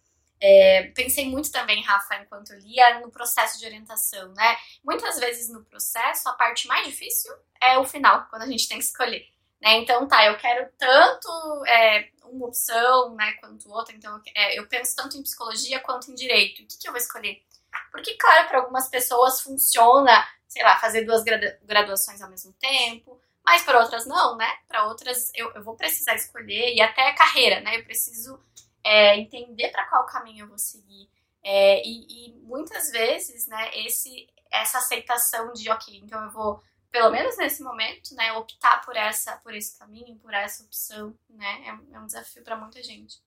é, 0.41 0.93
pensei 0.95 1.29
muito 1.29 1.51
também, 1.51 1.83
Rafa, 1.83 2.17
enquanto 2.17 2.55
lia, 2.55 3.01
no 3.01 3.11
processo 3.11 3.59
de 3.59 3.67
orientação, 3.67 4.33
né? 4.35 4.57
Muitas 4.85 5.19
vezes 5.19 5.49
no 5.51 5.65
processo, 5.65 6.29
a 6.29 6.33
parte 6.35 6.69
mais 6.69 6.87
difícil 6.87 7.33
é 7.61 7.77
o 7.77 7.85
final, 7.85 8.27
quando 8.31 8.43
a 8.43 8.47
gente 8.47 8.69
tem 8.69 8.79
que 8.79 8.85
escolher. 8.85 9.27
Né? 9.61 9.79
Então, 9.79 10.07
tá, 10.07 10.25
eu 10.25 10.37
quero 10.37 10.71
tanto 10.79 11.29
é, 11.67 12.11
uma 12.25 12.47
opção, 12.47 13.15
né, 13.17 13.33
quanto 13.41 13.69
outra, 13.71 13.95
então 13.95 14.21
é, 14.35 14.59
eu 14.59 14.69
penso 14.69 14.95
tanto 14.95 15.17
em 15.17 15.23
psicologia 15.23 15.81
quanto 15.81 16.11
em 16.11 16.15
direito. 16.15 16.63
O 16.63 16.67
que, 16.67 16.79
que 16.79 16.89
eu 16.89 16.93
vou 16.93 17.01
escolher? 17.01 17.43
Porque, 17.91 18.15
claro, 18.15 18.49
para 18.49 18.59
algumas 18.59 18.89
pessoas 18.89 19.41
funciona, 19.41 20.27
sei 20.47 20.63
lá, 20.63 20.79
fazer 20.79 21.05
duas 21.05 21.23
graduações 21.63 22.23
ao 22.23 22.31
mesmo 22.31 22.53
tempo, 22.55 23.21
mas 23.45 23.63
para 23.63 23.81
outras 23.81 24.07
não, 24.07 24.37
né? 24.37 24.49
Para 24.69 24.87
outras 24.87 25.31
eu, 25.35 25.51
eu 25.55 25.63
vou 25.63 25.75
precisar 25.75 26.15
escolher, 26.15 26.75
e 26.75 26.81
até 26.81 27.09
a 27.09 27.15
carreira, 27.15 27.61
né? 27.61 27.77
Eu 27.77 27.85
preciso 27.85 28.39
é, 28.85 29.17
entender 29.17 29.69
para 29.71 29.87
qual 29.87 30.07
caminho 30.07 30.45
eu 30.45 30.49
vou 30.49 30.59
seguir. 30.59 31.09
É, 31.43 31.83
e, 31.87 32.07
e, 32.09 32.33
muitas 32.43 32.91
vezes, 32.91 33.47
né, 33.47 33.71
esse, 33.75 34.29
essa 34.51 34.79
aceitação 34.79 35.53
de, 35.53 35.71
ok, 35.71 35.99
então 35.99 36.23
eu 36.25 36.31
vou, 36.31 36.63
pelo 36.91 37.11
menos 37.11 37.37
nesse 37.37 37.63
momento, 37.63 38.15
né, 38.15 38.33
optar 38.33 38.85
por, 38.85 38.97
essa, 38.97 39.37
por 39.39 39.55
esse 39.55 39.79
caminho, 39.79 40.19
por 40.19 40.35
essa 40.35 40.63
opção, 40.65 41.17
né, 41.29 41.63
é, 41.65 41.97
é 41.97 42.01
um 42.01 42.07
desafio 42.07 42.43
para 42.43 42.57
muita 42.57 42.83
gente. 42.83 43.23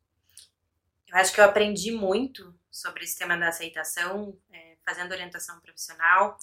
Eu 1.11 1.17
acho 1.17 1.33
que 1.33 1.41
eu 1.41 1.45
aprendi 1.45 1.91
muito 1.91 2.57
sobre 2.71 3.03
esse 3.03 3.17
tema 3.17 3.37
da 3.37 3.49
aceitação, 3.49 4.39
é, 4.49 4.77
fazendo 4.85 5.11
orientação 5.11 5.59
profissional, 5.59 6.37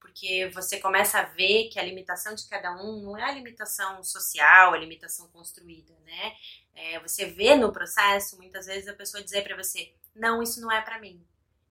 porque 0.00 0.48
você 0.54 0.78
começa 0.78 1.18
a 1.18 1.24
ver 1.24 1.68
que 1.70 1.78
a 1.78 1.82
limitação 1.82 2.32
de 2.32 2.46
cada 2.48 2.72
um 2.72 3.02
não 3.02 3.18
é 3.18 3.24
a 3.24 3.32
limitação 3.32 4.02
social, 4.04 4.72
a 4.74 4.78
limitação 4.78 5.28
construída, 5.28 5.92
né? 6.04 6.36
É, 6.72 7.00
você 7.00 7.26
vê 7.26 7.56
no 7.56 7.72
processo, 7.72 8.36
muitas 8.36 8.66
vezes, 8.66 8.88
a 8.88 8.94
pessoa 8.94 9.22
dizer 9.22 9.42
para 9.42 9.56
você: 9.56 9.92
não, 10.14 10.40
isso 10.40 10.60
não 10.60 10.70
é 10.70 10.80
para 10.80 11.00
mim. 11.00 11.24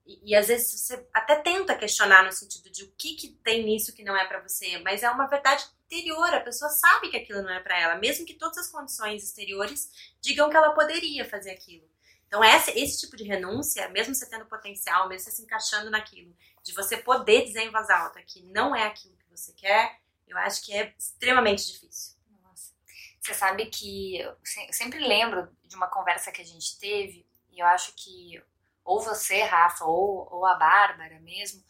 E, 0.05 0.31
e, 0.31 0.35
às 0.35 0.47
vezes 0.47 0.77
você 0.77 1.07
até 1.13 1.35
tenta 1.35 1.75
questionar 1.75 2.23
no 2.25 2.31
sentido 2.33 2.69
de 2.69 2.83
o 2.83 2.91
que, 2.97 3.15
que 3.15 3.29
tem 3.29 3.63
nisso 3.63 3.93
que 3.93 4.03
não 4.03 4.15
é 4.15 4.25
para 4.27 4.41
você, 4.41 4.77
mas 4.79 5.03
é 5.03 5.09
uma 5.09 5.27
verdade 5.27 5.65
interior, 5.85 6.33
a 6.33 6.41
pessoa 6.41 6.69
sabe 6.69 7.09
que 7.09 7.17
aquilo 7.17 7.43
não 7.43 7.51
é 7.51 7.59
para 7.59 7.79
ela, 7.79 7.95
mesmo 7.95 8.25
que 8.25 8.33
todas 8.33 8.57
as 8.57 8.71
condições 8.71 9.23
exteriores 9.23 9.89
digam 10.19 10.49
que 10.49 10.57
ela 10.57 10.73
poderia 10.73 11.23
fazer 11.23 11.51
aquilo. 11.51 11.89
Então, 12.31 12.41
esse, 12.45 12.97
tipo 12.97 13.17
de 13.17 13.25
renúncia, 13.25 13.89
mesmo 13.89 14.15
você 14.15 14.25
tendo 14.25 14.45
potencial, 14.45 15.09
mesmo 15.09 15.25
você 15.25 15.35
se 15.35 15.41
encaixando 15.41 15.91
naquilo, 15.91 16.33
de 16.63 16.71
você 16.71 16.95
poder 16.95 17.43
dizer 17.43 17.63
em 17.63 17.71
voz 17.71 17.89
alta 17.89 18.23
que 18.23 18.41
não 18.43 18.73
é 18.73 18.85
aquilo 18.85 19.17
que 19.17 19.29
você 19.29 19.51
quer, 19.51 19.99
eu 20.25 20.37
acho 20.37 20.63
que 20.63 20.73
é 20.73 20.95
extremamente 20.97 21.69
difícil. 21.69 22.15
Nossa. 22.41 22.73
Você 23.19 23.33
sabe 23.33 23.65
que 23.65 24.17
eu 24.17 24.37
sempre 24.71 25.05
lembro 25.05 25.49
de 25.65 25.75
uma 25.75 25.87
conversa 25.87 26.31
que 26.31 26.41
a 26.41 26.45
gente 26.45 26.79
teve, 26.79 27.27
e 27.51 27.59
eu 27.59 27.65
acho 27.65 27.91
que 27.97 28.41
ou 28.85 29.01
você, 29.01 29.43
Rafa, 29.43 29.83
ou, 29.83 30.25
ou 30.31 30.45
a 30.45 30.55
Bárbara 30.55 31.19
mesmo, 31.19 31.61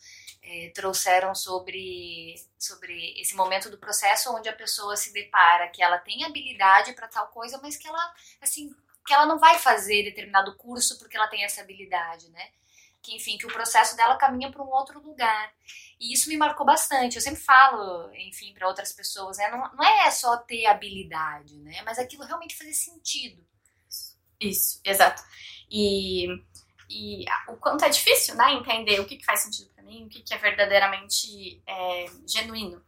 é, 0.43 0.71
trouxeram 0.75 1.33
sobre, 1.33 2.35
sobre 2.59 3.19
esse 3.19 3.35
momento 3.35 3.67
do 3.67 3.79
processo 3.79 4.31
onde 4.31 4.47
a 4.47 4.55
pessoa 4.55 4.95
se 4.95 5.11
depara 5.11 5.69
que 5.69 5.81
ela 5.81 5.97
tem 5.97 6.23
habilidade 6.23 6.93
para 6.93 7.07
tal 7.07 7.29
coisa, 7.29 7.59
mas 7.63 7.77
que 7.77 7.87
ela, 7.87 8.13
assim, 8.39 8.71
que 9.05 9.13
ela 9.13 9.25
não 9.25 9.39
vai 9.39 9.57
fazer 9.59 10.03
determinado 10.03 10.55
curso 10.55 10.97
porque 10.99 11.17
ela 11.17 11.27
tem 11.27 11.43
essa 11.43 11.61
habilidade, 11.61 12.29
né? 12.29 12.49
Que, 13.01 13.15
enfim, 13.15 13.37
que 13.37 13.47
o 13.47 13.51
processo 13.51 13.95
dela 13.95 14.15
caminha 14.15 14.51
para 14.51 14.61
um 14.61 14.69
outro 14.69 15.01
lugar. 15.01 15.51
E 15.99 16.13
isso 16.13 16.29
me 16.29 16.37
marcou 16.37 16.65
bastante. 16.65 17.15
Eu 17.15 17.21
sempre 17.21 17.41
falo, 17.41 18.13
enfim, 18.13 18.53
para 18.53 18.67
outras 18.67 18.93
pessoas, 18.93 19.37
né? 19.37 19.49
Não, 19.49 19.73
não 19.73 19.83
é 19.83 20.09
só 20.11 20.37
ter 20.37 20.65
habilidade, 20.67 21.57
né? 21.57 21.81
Mas 21.83 21.97
aquilo 21.97 22.23
realmente 22.23 22.55
fazer 22.55 22.73
sentido. 22.73 23.43
Isso, 24.39 24.79
exato. 24.83 25.23
E, 25.69 26.27
e 26.89 27.25
o 27.47 27.55
quanto 27.57 27.85
é 27.85 27.89
difícil, 27.89 28.35
né? 28.35 28.53
Entender 28.53 28.99
o 28.99 29.05
que, 29.05 29.17
que 29.17 29.25
faz 29.25 29.41
sentido 29.41 29.69
para 29.73 29.83
mim, 29.83 30.05
o 30.05 30.09
que, 30.09 30.21
que 30.21 30.33
é 30.33 30.37
verdadeiramente 30.37 31.61
é, 31.65 32.05
genuíno. 32.27 32.83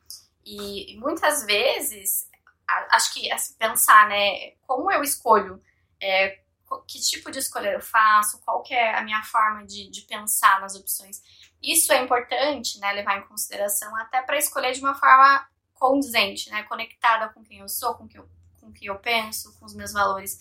E, 0.46 0.94
e 0.94 0.98
muitas 0.98 1.46
vezes, 1.46 2.28
acho 2.68 3.14
que 3.14 3.32
assim, 3.32 3.56
pensar, 3.56 4.10
né? 4.10 4.52
Como 4.68 4.92
eu 4.92 5.02
escolho 5.04 5.62
é, 6.04 6.40
que 6.88 7.00
tipo 7.00 7.32
de 7.32 7.40
escolha 7.40 7.70
eu 7.70 7.82
faço, 7.82 8.42
qual 8.42 8.62
que 8.62 8.74
é 8.74 8.96
a 8.96 9.02
minha 9.02 9.24
forma 9.24 9.66
de, 9.66 9.90
de 9.90 10.02
pensar 10.02 10.60
nas 10.60 10.76
opções. 10.76 11.22
Isso 11.62 11.94
é 11.94 12.02
importante, 12.02 12.80
né, 12.80 12.92
levar 12.92 13.18
em 13.18 13.28
consideração 13.28 13.96
até 13.98 14.22
para 14.22 14.38
escolher 14.38 14.74
de 14.74 14.82
uma 14.82 14.96
forma 14.96 15.48
condizente, 15.74 16.50
né, 16.50 16.64
conectada 16.64 17.30
com 17.30 17.44
quem 17.44 17.60
eu 17.60 17.70
sou, 17.70 17.96
com, 17.96 18.08
que 18.08 18.18
eu, 18.18 18.28
com 18.60 18.74
eu 18.82 19.00
penso, 19.00 19.58
com 19.60 19.66
os 19.66 19.74
meus 19.74 19.94
valores. 19.94 20.40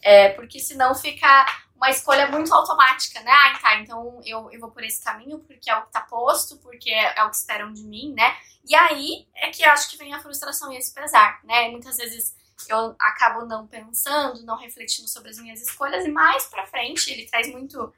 É, 0.00 0.30
porque 0.30 0.58
senão 0.58 0.94
fica 0.94 1.46
uma 1.76 1.90
escolha 1.90 2.28
muito 2.28 2.52
automática, 2.52 3.20
né? 3.20 3.30
Ah, 3.30 3.58
tá, 3.60 3.76
então 3.80 4.20
eu, 4.24 4.50
eu 4.50 4.60
vou 4.60 4.70
por 4.70 4.82
esse 4.82 5.02
caminho 5.02 5.40
porque 5.40 5.70
é 5.70 5.76
o 5.76 5.82
que 5.82 5.92
tá 5.92 6.00
posto, 6.00 6.56
porque 6.58 6.90
é, 6.90 7.18
é 7.18 7.24
o 7.24 7.30
que 7.30 7.36
esperam 7.36 7.72
de 7.72 7.84
mim, 7.84 8.12
né? 8.12 8.36
E 8.68 8.74
aí 8.74 9.28
é 9.34 9.50
que 9.50 9.64
acho 9.64 9.90
que 9.90 9.96
vem 9.96 10.12
a 10.14 10.20
frustração 10.20 10.72
e 10.72 10.76
esse 10.76 10.92
pesar, 10.92 11.40
né? 11.44 11.68
Muitas 11.68 11.96
vezes 11.96 12.36
eu 12.70 12.94
acabo 12.98 13.46
não 13.46 13.66
pensando, 13.66 14.44
não 14.44 14.56
refletindo 14.56 15.08
sobre 15.08 15.30
as 15.30 15.38
minhas 15.38 15.60
escolhas, 15.62 16.04
e 16.04 16.10
mais 16.10 16.46
pra 16.46 16.66
frente 16.66 17.10
ele 17.10 17.26
traz 17.26 17.50
muito 17.50 17.92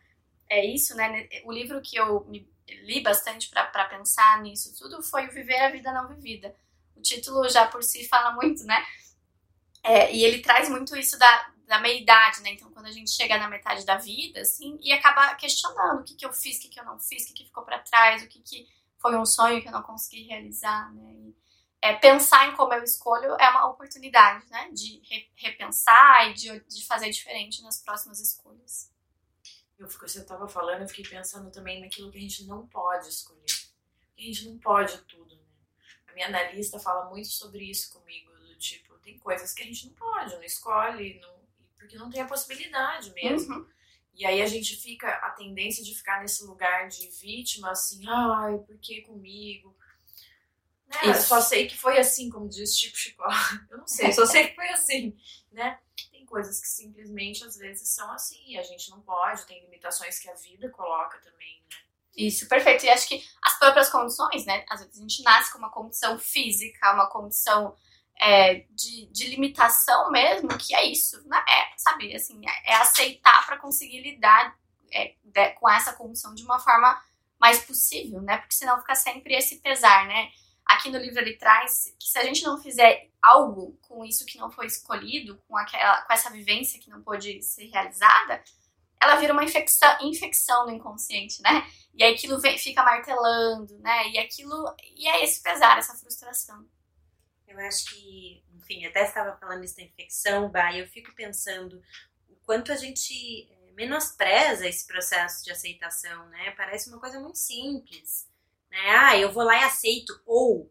é 0.49 0.65
isso, 0.65 0.95
né? 0.95 1.29
O 1.45 1.53
livro 1.53 1.81
que 1.81 1.97
eu 1.97 2.27
li 2.85 3.01
bastante 3.03 3.51
para 3.51 3.85
pensar 3.87 4.41
nisso 4.43 4.77
tudo 4.77 5.03
foi 5.03 5.27
o 5.27 5.33
Viver 5.33 5.61
a 5.61 5.71
Vida 5.71 5.93
Não 5.93 6.09
Vivida. 6.09 6.55
O 6.97 7.01
título 7.01 7.49
já 7.49 7.67
por 7.67 7.83
si 7.83 8.07
fala 8.07 8.33
muito, 8.33 8.65
né? 8.65 8.85
É, 9.83 10.15
e 10.15 10.25
ele 10.25 10.41
traz 10.41 10.69
muito 10.69 10.97
isso 10.97 11.19
da, 11.19 11.51
da 11.67 11.79
meia-idade, 11.79 12.41
né? 12.43 12.51
Então, 12.51 12.71
quando 12.71 12.87
a 12.87 12.93
gente 12.93 13.11
chega 13.11 13.37
na 13.39 13.49
metade 13.49 13.85
da 13.85 13.97
vida, 13.97 14.41
assim, 14.41 14.79
e 14.81 14.93
acaba 14.93 15.35
questionando 15.35 16.01
o 16.01 16.05
que, 16.05 16.15
que 16.15 16.25
eu 16.25 16.33
fiz, 16.33 16.57
o 16.57 16.61
que, 16.61 16.69
que 16.69 16.81
eu 16.81 16.85
não 16.85 16.99
fiz, 16.99 17.25
o 17.25 17.27
que, 17.27 17.35
que 17.35 17.45
ficou 17.45 17.65
para 17.65 17.79
trás, 17.81 18.23
o 18.23 18.29
que, 18.29 18.41
que 18.41 18.67
foi 18.99 19.17
um 19.17 19.27
sonho 19.27 19.61
que 19.61 19.69
eu 19.69 19.73
não 19.73 19.83
consegui 19.83 20.23
realizar, 20.23 20.93
né? 20.95 21.13
E, 21.13 21.37
é, 21.85 21.93
pensar 21.97 22.49
em 22.49 22.57
como 22.57 22.73
eu 22.73 22.83
escolho 22.83 23.37
é 23.39 23.51
uma 23.51 23.69
oportunidade, 23.69 24.49
né? 24.51 24.71
De 24.73 25.03
re 25.07 25.31
repensar 25.37 26.31
e 26.31 26.33
de, 26.33 26.61
de 26.61 26.87
fazer 26.87 27.11
diferente 27.11 27.63
nas 27.63 27.83
próximas 27.83 28.19
escolhas. 28.21 28.91
Eu, 29.79 29.87
você 29.87 30.21
estava 30.21 30.49
falando, 30.49 30.81
eu 30.81 30.89
fiquei 30.89 31.05
pensando 31.05 31.51
também 31.51 31.83
naquilo 31.83 32.11
que 32.11 32.17
a 32.17 32.21
gente 32.23 32.47
não 32.47 32.67
pode 32.67 33.11
escolher. 33.11 33.45
A 34.17 34.21
gente 34.23 34.49
não 34.49 34.59
pode 34.59 34.97
tudo, 35.03 35.37
né? 35.37 35.43
A 36.07 36.15
minha 36.15 36.29
analista 36.29 36.79
fala 36.79 37.11
muito 37.11 37.29
sobre 37.29 37.69
isso 37.69 37.93
comigo, 37.93 38.33
do 38.33 38.57
tipo, 38.57 38.97
tem 39.01 39.19
coisas 39.19 39.53
que 39.53 39.63
a 39.63 39.67
gente 39.67 39.89
não 39.89 39.95
pode, 39.95 40.37
não 40.37 40.43
escolhe, 40.43 41.21
não, 41.21 41.35
porque 41.77 41.99
não 41.99 42.09
tem 42.09 42.23
a 42.23 42.27
possibilidade 42.27 43.13
mesmo. 43.13 43.57
Uhum. 43.57 43.69
E 44.15 44.25
aí 44.25 44.41
a 44.41 44.47
gente 44.47 44.75
fica, 44.77 45.11
a 45.17 45.33
tendência 45.33 45.85
de 45.85 45.95
ficar 45.95 46.23
nesse 46.23 46.45
lugar 46.45 46.89
de 46.89 47.11
vítima, 47.11 47.73
assim, 47.73 48.09
ai, 48.09 48.57
por 48.61 48.79
que 48.79 49.03
comigo? 49.03 49.77
Né? 50.87 50.97
Eu 51.05 51.15
só 51.15 51.41
sei 51.41 51.67
que 51.67 51.77
foi 51.77 51.99
assim, 51.99 52.31
como 52.31 52.49
diz 52.49 52.77
Chico 52.77 52.97
Chicó. 52.97 53.27
Eu 53.71 53.79
não 53.79 53.87
sei, 53.87 54.13
só 54.13 54.27
sei 54.27 54.49
que 54.49 54.55
foi 54.55 54.69
assim, 54.71 55.17
né? 55.53 55.79
Tem 56.11 56.25
coisas 56.27 56.61
que 56.61 56.69
simplesmente 56.69 57.45
às 57.45 57.57
vezes 57.57 57.89
são 57.89 58.11
assim, 58.13 58.57
a 58.57 58.63
gente 58.63 58.91
não 58.91 59.01
pode, 59.01 59.47
tem 59.47 59.63
limitações 59.63 60.19
que 60.19 60.31
a 60.31 60.35
vida 60.35 60.71
coloca 60.71 61.19
também, 61.19 61.63
né? 61.71 61.77
Isso, 62.17 62.49
perfeito. 62.49 62.85
E 62.85 62.91
acho 62.91 63.09
que 63.09 63.25
as 63.43 63.59
próprias 63.59 63.91
condições, 63.91 64.47
né? 64.47 64.65
Às 64.69 64.81
vezes 64.81 64.99
a 64.99 65.01
gente 65.01 65.23
nasce 65.23 65.53
com 65.53 65.59
uma 65.59 65.71
condição 65.71 66.19
física, 66.19 66.93
uma 66.93 67.09
condição 67.09 67.75
é, 68.21 68.67
de, 68.71 69.07
de 69.07 69.29
limitação 69.31 70.11
mesmo, 70.11 70.49
que 70.57 70.75
é 70.75 70.85
isso, 70.87 71.27
né? 71.29 71.45
É, 71.49 71.77
sabe, 71.77 72.15
assim, 72.15 72.41
é, 72.47 72.73
é 72.73 72.77
aceitar 72.77 73.45
para 73.45 73.59
conseguir 73.59 74.01
lidar 74.01 74.57
é, 74.93 75.15
de, 75.25 75.51
com 75.55 75.69
essa 75.69 75.93
condição 75.93 76.35
de 76.35 76.45
uma 76.45 76.61
forma 76.61 77.03
mais 77.41 77.65
possível, 77.65 78.23
né? 78.23 78.39
Porque 78.39 78.55
senão 78.55 78.79
fica 78.79 78.95
sempre 78.95 79.35
esse 79.35 79.59
pesar, 79.59 80.07
né? 80.07 80.31
Aqui 80.67 80.91
no 80.91 80.99
livro 80.99 81.21
ele 81.21 81.37
traz 81.37 81.95
que 81.99 82.09
se 82.09 82.19
a 82.19 82.25
gente 82.25 82.43
não 82.43 82.61
fizer 82.61 83.11
algo 83.21 83.79
com 83.83 84.05
isso 84.05 84.25
que 84.25 84.39
não 84.39 84.51
foi 84.51 84.67
escolhido, 84.67 85.39
com, 85.47 85.57
aquela, 85.57 86.03
com 86.03 86.13
essa 86.13 86.31
vivência 86.31 86.81
que 86.81 86.91
não 86.91 87.03
pôde 87.03 87.43
ser 87.43 87.67
realizada, 87.67 88.43
ela 89.01 89.17
vira 89.17 89.33
uma 89.33 89.45
infecção, 89.45 89.97
infecção 90.01 90.67
no 90.67 90.73
inconsciente, 90.73 91.43
né? 91.43 91.67
E 91.93 92.03
aí 92.03 92.15
aquilo 92.15 92.41
vem, 92.41 92.59
fica 92.59 92.83
martelando, 92.83 93.79
né? 93.79 94.09
E 94.09 94.19
aquilo. 94.19 94.75
E 94.97 95.07
é 95.07 95.23
esse 95.23 95.43
pesar, 95.43 95.79
essa 95.79 95.95
frustração. 95.95 96.67
Eu 97.47 97.59
acho 97.61 97.91
que, 97.91 98.43
enfim, 98.55 98.85
até 98.87 99.05
estava 99.05 99.37
falando 99.37 99.63
isso 99.63 99.77
da 99.77 99.83
infecção, 99.83 100.51
Bah, 100.51 100.75
eu 100.75 100.89
fico 100.89 101.15
pensando 101.15 101.81
o 102.29 102.35
quanto 102.45 102.73
a 102.73 102.77
gente 102.77 103.49
eh, 103.49 103.73
menospreza 103.75 104.67
esse 104.67 104.87
processo 104.87 105.45
de 105.45 105.53
aceitação, 105.53 106.27
né? 106.31 106.51
Parece 106.53 106.89
uma 106.89 106.99
coisa 106.99 107.21
muito 107.21 107.39
simples 107.39 108.27
né? 108.75 108.91
Ah, 108.91 109.17
eu 109.17 109.33
vou 109.33 109.45
lá 109.45 109.57
e 109.57 109.65
aceito. 109.65 110.13
Ou 110.27 110.69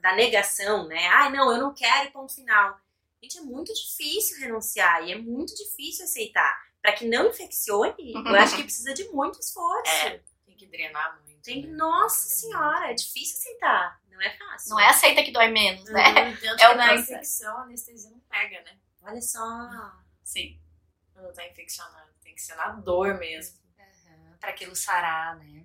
da 0.00 0.14
negação, 0.14 0.86
né? 0.86 1.08
Ah, 1.08 1.30
não, 1.30 1.50
eu 1.50 1.58
não 1.58 1.74
quero 1.74 2.12
ponto 2.12 2.34
final. 2.34 2.78
Gente, 3.20 3.38
é 3.38 3.40
muito 3.40 3.72
difícil 3.72 4.38
renunciar 4.38 5.02
e 5.02 5.12
é 5.12 5.18
muito 5.18 5.54
difícil 5.54 6.04
aceitar. 6.04 6.64
Para 6.80 6.92
que 6.92 7.08
não 7.08 7.30
infeccione, 7.30 8.12
eu 8.12 8.36
acho 8.36 8.56
que 8.56 8.62
precisa 8.62 8.94
de 8.94 9.04
muito 9.08 9.40
esforço. 9.40 9.90
É, 10.06 10.20
tem 10.44 10.54
que 10.54 10.66
drenar 10.66 11.20
muito. 11.24 11.42
Tem, 11.42 11.66
né? 11.66 11.76
Nossa 11.76 12.28
tem 12.28 12.36
senhora, 12.36 12.90
é 12.90 12.94
difícil 12.94 13.38
aceitar. 13.38 14.00
Não 14.08 14.20
é 14.20 14.36
fácil. 14.36 14.70
Não 14.70 14.80
é 14.80 14.88
aceita 14.88 15.22
que 15.24 15.32
dói 15.32 15.48
menos, 15.48 15.84
né? 15.90 16.28
Uhum, 16.28 16.36
tanto 16.36 16.62
é 16.62 16.68
o 16.72 16.76
na 16.76 16.94
infecção, 16.94 17.58
a 17.58 17.62
anestesia 17.62 18.10
não 18.10 18.20
pega, 18.20 18.62
né? 18.62 18.78
Olha 19.02 19.20
só. 19.20 19.42
Sim. 20.22 20.60
Quando 21.12 21.32
tá 21.32 21.46
infeccionado, 21.46 22.12
tem 22.22 22.34
que 22.34 22.42
ser 22.42 22.54
na 22.54 22.72
dor 22.72 23.18
mesmo. 23.18 23.58
Uhum, 23.78 24.36
para 24.38 24.50
aquilo 24.50 24.76
sarar, 24.76 25.36
né? 25.36 25.64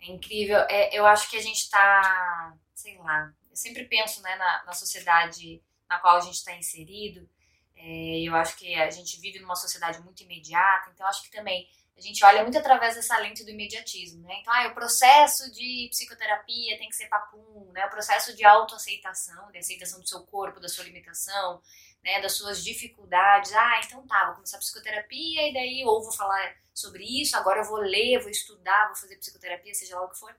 É 0.00 0.06
incrível. 0.06 0.58
É, 0.68 0.96
eu 0.96 1.06
acho 1.06 1.28
que 1.30 1.36
a 1.36 1.42
gente 1.42 1.58
está, 1.58 2.54
sei 2.74 2.96
lá, 2.98 3.32
eu 3.50 3.56
sempre 3.56 3.84
penso 3.84 4.22
né, 4.22 4.36
na, 4.36 4.64
na 4.64 4.72
sociedade 4.72 5.62
na 5.88 5.98
qual 5.98 6.16
a 6.16 6.20
gente 6.20 6.34
está 6.34 6.54
inserido. 6.54 7.28
É, 7.76 8.20
eu 8.20 8.34
acho 8.34 8.56
que 8.56 8.74
a 8.74 8.90
gente 8.90 9.20
vive 9.20 9.38
numa 9.38 9.54
sociedade 9.54 10.00
muito 10.00 10.22
imediata, 10.22 10.90
então 10.92 11.06
acho 11.06 11.22
que 11.22 11.30
também 11.30 11.68
a 11.98 12.00
gente 12.00 12.24
olha 12.24 12.42
muito 12.42 12.56
através 12.56 12.94
dessa 12.94 13.18
lente 13.18 13.44
do 13.44 13.50
imediatismo, 13.50 14.22
né? 14.22 14.36
Então, 14.40 14.52
ah, 14.54 14.68
o 14.68 14.74
processo 14.74 15.52
de 15.52 15.88
psicoterapia 15.90 16.78
tem 16.78 16.88
que 16.88 16.94
ser 16.94 17.08
papum, 17.08 17.72
né? 17.72 17.84
O 17.86 17.90
processo 17.90 18.36
de 18.36 18.44
autoaceitação, 18.44 19.50
de 19.50 19.58
aceitação 19.58 20.00
do 20.00 20.08
seu 20.08 20.22
corpo, 20.22 20.60
da 20.60 20.68
sua 20.68 20.84
limitação, 20.84 21.60
né? 22.02 22.20
Das 22.20 22.32
suas 22.32 22.64
dificuldades. 22.64 23.52
Ah, 23.52 23.80
então 23.84 24.06
tá, 24.06 24.26
vou 24.26 24.34
começar 24.36 24.56
a 24.56 24.60
psicoterapia 24.60 25.48
e 25.48 25.52
daí 25.52 25.84
ou 25.84 26.02
vou 26.02 26.12
falar 26.12 26.56
sobre 26.78 27.04
isso, 27.04 27.36
agora 27.36 27.60
eu 27.60 27.64
vou 27.64 27.78
ler, 27.78 28.20
vou 28.20 28.30
estudar, 28.30 28.86
vou 28.86 28.96
fazer 28.96 29.16
psicoterapia, 29.16 29.74
seja 29.74 29.96
lá 29.96 30.04
o 30.04 30.10
que 30.10 30.18
for. 30.18 30.34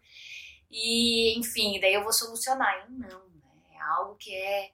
E, 0.72 1.38
enfim, 1.38 1.80
daí 1.80 1.94
eu 1.94 2.04
vou 2.04 2.14
solucionar. 2.14 2.88
E 2.88 2.92
não, 2.92 3.28
né? 3.30 3.44
É 3.74 3.82
algo 3.82 4.16
que 4.16 4.34
é, 4.34 4.72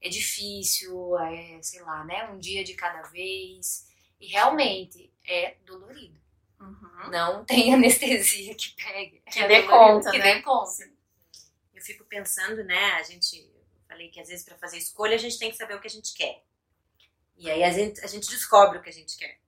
é 0.00 0.08
difícil, 0.08 1.18
é, 1.18 1.60
sei 1.62 1.82
lá, 1.82 2.04
né? 2.04 2.28
Um 2.30 2.38
dia 2.38 2.64
de 2.64 2.74
cada 2.74 3.02
vez. 3.02 3.86
E 4.20 4.28
realmente 4.28 5.12
é 5.26 5.56
dolorido. 5.66 6.20
Uhum. 6.60 7.10
Não 7.10 7.44
tem 7.44 7.74
anestesia 7.74 8.54
que 8.54 8.74
pegue. 8.76 9.22
Que 9.30 9.40
é 9.40 9.48
dê 9.48 9.62
conta, 9.64 10.10
que 10.10 10.18
né? 10.18 10.34
dê 10.34 10.42
conta. 10.42 10.90
Eu 11.74 11.82
fico 11.82 12.04
pensando, 12.04 12.62
né? 12.64 12.92
A 12.92 13.02
gente, 13.02 13.51
falei 13.92 14.08
que 14.08 14.20
às 14.20 14.28
vezes 14.28 14.44
para 14.44 14.56
fazer 14.56 14.78
escolha 14.78 15.14
a 15.14 15.18
gente 15.18 15.38
tem 15.38 15.50
que 15.50 15.56
saber 15.56 15.74
o 15.74 15.80
que 15.80 15.86
a 15.86 15.90
gente 15.90 16.14
quer. 16.14 16.42
E 17.36 17.50
aí 17.50 17.62
a 17.62 17.70
gente, 17.70 18.00
a 18.00 18.06
gente 18.06 18.28
descobre 18.28 18.78
o 18.78 18.82
que 18.82 18.88
a 18.88 18.92
gente 18.92 19.16
quer. 19.16 19.38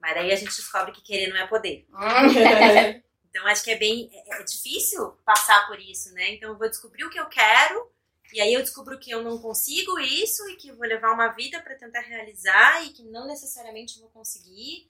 Mas 0.00 0.14
daí 0.14 0.32
a 0.32 0.36
gente 0.36 0.56
descobre 0.56 0.92
que 0.92 1.02
querer 1.02 1.28
não 1.28 1.36
é 1.36 1.46
poder. 1.46 1.86
Então 3.32 3.46
acho 3.46 3.64
que 3.64 3.70
é 3.70 3.78
bem 3.78 4.10
é, 4.12 4.40
é 4.40 4.44
difícil 4.44 5.10
passar 5.24 5.66
por 5.66 5.80
isso, 5.80 6.12
né? 6.12 6.34
Então 6.34 6.50
eu 6.50 6.58
vou 6.58 6.68
descobrir 6.68 7.02
o 7.06 7.08
que 7.08 7.18
eu 7.18 7.24
quero 7.30 7.90
e 8.30 8.38
aí 8.42 8.52
eu 8.52 8.60
descubro 8.60 8.98
que 8.98 9.10
eu 9.10 9.22
não 9.22 9.38
consigo 9.38 9.98
isso 9.98 10.46
e 10.50 10.56
que 10.56 10.70
vou 10.70 10.86
levar 10.86 11.12
uma 11.14 11.28
vida 11.28 11.58
para 11.62 11.74
tentar 11.74 12.00
realizar 12.00 12.84
e 12.84 12.90
que 12.90 13.02
não 13.04 13.26
necessariamente 13.26 13.98
vou 13.98 14.10
conseguir 14.10 14.86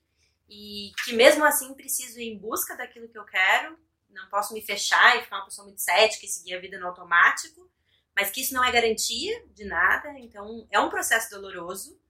e 0.49 0.91
que 1.05 1.13
mesmo 1.13 1.45
assim 1.45 1.73
preciso 1.75 2.19
ir 2.19 2.33
em 2.33 2.37
busca 2.37 2.77
daquilo 2.77 3.09
que 3.09 3.17
eu 3.17 3.25
quero. 3.25 3.79
Não 4.11 4.29
posso 4.29 4.53
me 4.53 4.61
fechar 4.61 5.17
e 5.17 5.23
ficar 5.23 5.37
uma 5.37 5.45
pessoa 5.45 5.65
muito 5.65 5.81
cética 5.81 6.27
e 6.27 6.29
seguir 6.29 6.55
a 6.55 6.61
vida 6.61 6.81
no 6.81 6.89
automático, 6.89 7.71
mas 8.15 8.31
que 8.31 8.41
isso 8.41 8.55
não 8.55 8.65
é 8.65 8.71
garantia 8.71 9.45
de 9.55 9.65
nada. 9.65 10.19
Então 10.19 10.67
é 10.71 10.79
um 10.81 10.91
processo 10.91 11.31
doloroso 11.31 12.01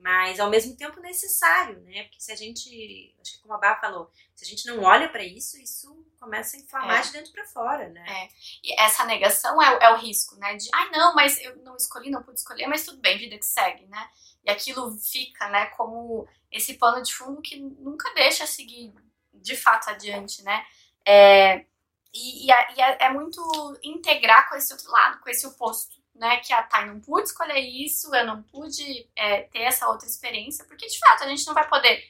mas 0.00 0.38
ao 0.38 0.48
mesmo 0.48 0.76
tempo 0.76 1.00
necessário, 1.00 1.80
né? 1.80 2.04
Porque 2.04 2.20
se 2.20 2.30
a 2.30 2.36
gente, 2.36 3.14
acho 3.20 3.32
que 3.32 3.38
como 3.40 3.54
a 3.54 3.58
Bá 3.58 3.76
falou, 3.80 4.10
se 4.34 4.44
a 4.44 4.48
gente 4.48 4.66
não 4.66 4.82
olha 4.82 5.08
para 5.08 5.24
isso, 5.24 5.58
isso 5.58 6.06
começa 6.20 6.56
a 6.56 6.60
inflamar 6.60 7.00
é. 7.00 7.02
de 7.02 7.12
dentro 7.12 7.32
para 7.32 7.44
fora, 7.46 7.88
né? 7.88 8.04
É. 8.08 8.28
E 8.62 8.80
essa 8.80 9.04
negação 9.04 9.60
é, 9.60 9.78
é, 9.82 9.90
o 9.90 9.96
risco, 9.96 10.36
né? 10.36 10.56
De, 10.56 10.68
ai, 10.72 10.90
não, 10.90 11.14
mas 11.14 11.40
eu 11.40 11.56
não 11.56 11.76
escolhi, 11.76 12.10
não 12.10 12.22
pude 12.22 12.38
escolher, 12.38 12.66
mas 12.68 12.84
tudo 12.84 13.00
bem, 13.00 13.18
vida 13.18 13.36
que 13.36 13.46
segue, 13.46 13.86
né? 13.86 14.08
E 14.44 14.50
aquilo 14.50 14.96
fica, 14.98 15.48
né, 15.48 15.66
como 15.66 16.26
esse 16.50 16.74
pano 16.74 17.02
de 17.02 17.12
fundo 17.12 17.42
que 17.42 17.58
nunca 17.58 18.12
deixa 18.14 18.46
seguir 18.46 18.94
de 19.34 19.56
fato 19.56 19.90
adiante, 19.90 20.42
né? 20.42 20.64
É, 21.04 21.64
e, 22.12 22.46
e, 22.46 22.52
é, 22.52 22.74
e 22.74 22.80
é, 22.80 23.04
é 23.06 23.10
muito 23.12 23.40
integrar 23.82 24.48
com 24.48 24.56
esse 24.56 24.72
outro 24.72 24.90
lado, 24.90 25.20
com 25.20 25.28
esse 25.28 25.46
oposto 25.46 25.98
né, 26.18 26.38
que 26.38 26.52
a 26.52 26.62
Thay 26.62 26.86
não 26.86 27.00
pude 27.00 27.28
escolher 27.28 27.60
isso, 27.60 28.14
eu 28.14 28.26
não 28.26 28.42
pude 28.42 29.08
é, 29.14 29.42
ter 29.42 29.60
essa 29.60 29.88
outra 29.88 30.06
experiência, 30.06 30.64
porque 30.64 30.86
de 30.86 30.98
fato 30.98 31.22
a 31.22 31.28
gente 31.28 31.46
não 31.46 31.54
vai 31.54 31.66
poder 31.68 32.04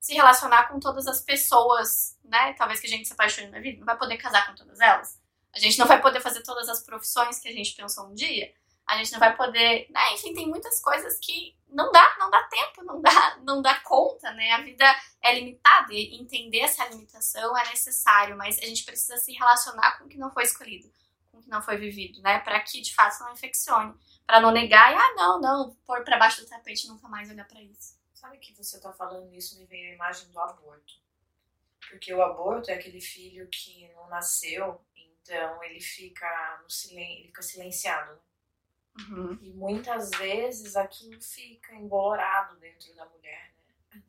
se 0.00 0.14
relacionar 0.14 0.68
com 0.68 0.80
todas 0.80 1.06
as 1.06 1.20
pessoas, 1.20 2.18
né, 2.24 2.54
talvez 2.54 2.80
que 2.80 2.86
a 2.86 2.90
gente 2.90 3.06
se 3.06 3.12
apaixone 3.12 3.48
na 3.48 3.60
vida, 3.60 3.78
não 3.78 3.86
vai 3.86 3.98
poder 3.98 4.16
casar 4.16 4.46
com 4.46 4.54
todas 4.54 4.80
elas, 4.80 5.20
a 5.54 5.58
gente 5.58 5.78
não 5.78 5.86
vai 5.86 6.00
poder 6.00 6.20
fazer 6.20 6.42
todas 6.42 6.68
as 6.70 6.82
profissões 6.82 7.38
que 7.38 7.48
a 7.48 7.52
gente 7.52 7.76
pensou 7.76 8.06
um 8.06 8.14
dia, 8.14 8.50
a 8.86 8.96
gente 8.96 9.12
não 9.12 9.20
vai 9.20 9.36
poder, 9.36 9.86
né, 9.90 10.14
enfim, 10.14 10.32
tem 10.32 10.48
muitas 10.48 10.80
coisas 10.80 11.18
que 11.18 11.54
não 11.72 11.90
dá, 11.92 12.16
não 12.18 12.30
dá 12.30 12.42
tempo, 12.44 12.82
não 12.84 13.00
dá, 13.00 13.38
não 13.42 13.62
dá 13.62 13.80
conta, 13.80 14.30
né, 14.32 14.52
a 14.52 14.60
vida 14.60 14.84
é 15.22 15.34
limitada 15.34 15.92
e 15.92 16.20
entender 16.20 16.60
essa 16.60 16.86
limitação 16.88 17.56
é 17.56 17.68
necessário, 17.70 18.36
mas 18.36 18.58
a 18.58 18.66
gente 18.66 18.84
precisa 18.84 19.16
se 19.16 19.32
relacionar 19.32 19.98
com 19.98 20.04
o 20.04 20.08
que 20.08 20.18
não 20.18 20.30
foi 20.30 20.44
escolhido 20.44 20.90
que 21.40 21.48
não 21.48 21.62
foi 21.62 21.76
vivido, 21.76 22.20
né? 22.22 22.38
Para 22.40 22.60
que 22.60 22.80
de 22.80 22.94
fato 22.94 23.20
não 23.20 23.32
infeccione, 23.32 23.94
para 24.26 24.40
não 24.40 24.52
negar 24.52 24.92
e 24.92 24.94
ah 24.94 25.14
não, 25.16 25.40
não, 25.40 25.74
pôr 25.86 26.04
para 26.04 26.18
baixo 26.18 26.40
do 26.42 26.48
tapete 26.48 26.88
nunca 26.88 27.08
mais 27.08 27.30
olhar 27.30 27.46
para 27.46 27.60
isso. 27.62 27.98
Sabe 28.14 28.38
que 28.38 28.54
você 28.54 28.78
tá 28.80 28.92
falando 28.92 29.34
isso 29.34 29.58
me 29.58 29.66
veio 29.66 29.90
a 29.90 29.94
imagem 29.94 30.30
do 30.30 30.38
aborto. 30.38 30.94
Porque 31.88 32.12
o 32.12 32.22
aborto 32.22 32.70
é 32.70 32.74
aquele 32.74 33.00
filho 33.00 33.48
que 33.48 33.88
não 33.94 34.08
nasceu, 34.08 34.80
então 34.94 35.62
ele 35.64 35.80
fica 35.80 36.60
no 36.62 36.70
silen 36.70 37.18
ele 37.18 37.28
fica 37.28 37.42
silenciado. 37.42 38.12
Né? 38.12 38.18
Uhum. 38.98 39.38
E 39.40 39.52
muitas 39.52 40.10
vezes 40.10 40.76
aquilo 40.76 41.20
fica 41.22 41.74
embolorado 41.74 42.56
dentro 42.56 42.94
da 42.94 43.06
mulher, 43.06 43.54
né? 43.92 44.02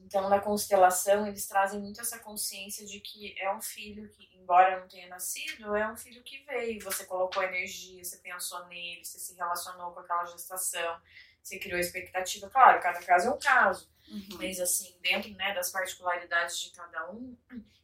Então, 0.00 0.28
na 0.28 0.40
constelação, 0.40 1.26
eles 1.26 1.46
trazem 1.46 1.80
muito 1.80 2.00
essa 2.00 2.18
consciência 2.18 2.86
de 2.86 3.00
que 3.00 3.38
é 3.38 3.52
um 3.54 3.60
filho 3.60 4.08
que 4.08 4.28
embora 4.48 4.80
não 4.80 4.88
tenha 4.88 5.06
nascido, 5.08 5.76
é 5.76 5.90
um 5.92 5.96
filho 5.96 6.22
que 6.22 6.42
veio. 6.44 6.82
Você 6.82 7.04
colocou 7.04 7.42
energia, 7.42 8.02
você 8.02 8.16
pensou 8.16 8.64
nele, 8.66 9.04
você 9.04 9.18
se 9.18 9.34
relacionou 9.34 9.92
com 9.92 10.00
aquela 10.00 10.24
gestação, 10.24 10.98
você 11.42 11.58
criou 11.58 11.78
expectativa. 11.78 12.48
Claro, 12.48 12.80
cada 12.80 13.02
caso 13.02 13.28
é 13.28 13.30
um 13.30 13.38
caso. 13.38 13.90
Uhum. 14.08 14.38
Mas, 14.38 14.58
assim, 14.58 14.96
dentro 15.02 15.30
né, 15.34 15.52
das 15.52 15.70
particularidades 15.70 16.58
de 16.60 16.70
cada 16.70 17.10
um, 17.10 17.36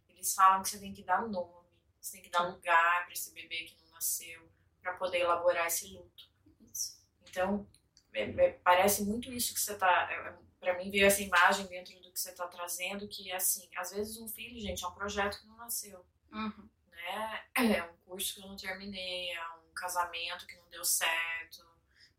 eles 0.09 0.35
falam 0.35 0.63
que 0.63 0.71
você 0.71 0.79
tem 0.79 0.95
que 0.95 1.03
dar 1.03 1.23
um 1.23 1.29
nome, 1.29 1.69
você 2.01 2.13
tem 2.13 2.23
que 2.23 2.31
dar 2.31 2.49
lugar 2.49 3.05
para 3.05 3.13
esse 3.13 3.35
bebê 3.35 3.65
que 3.65 3.77
não 3.85 3.93
nasceu, 3.93 4.49
para 4.81 4.95
poder 4.95 5.19
elaborar 5.19 5.67
esse 5.67 5.89
luto. 5.89 6.34
Então, 7.35 7.67
parece 8.63 9.05
muito 9.05 9.33
isso 9.33 9.53
que 9.53 9.61
você 9.61 9.73
está. 9.73 10.09
É, 10.11 10.29
é, 10.29 10.35
para 10.61 10.79
mim, 10.79 10.91
veio 10.91 11.07
essa 11.07 11.21
imagem 11.21 11.67
dentro 11.67 12.01
do 12.01 12.13
que 12.13 12.19
você 12.19 12.31
está 12.31 12.47
trazendo, 12.47 13.09
que, 13.09 13.31
assim, 13.33 13.69
às 13.77 13.91
vezes 13.91 14.17
um 14.19 14.29
filho, 14.29 14.59
gente, 14.61 14.85
é 14.85 14.89
um 14.89 14.95
projeto 14.95 15.41
que 15.41 15.47
não 15.47 15.57
nasceu. 15.57 16.05
Uhum. 16.33 16.69
Né? 16.91 17.45
É 17.57 17.83
um 17.83 17.97
curso 18.07 18.35
que 18.35 18.41
eu 18.41 18.49
não 18.49 18.57
terminei, 18.57 19.31
é 19.33 19.49
um 19.57 19.75
casamento 19.75 20.47
que 20.47 20.57
não 20.57 20.71
deu 20.71 20.85
certo, 20.85 21.63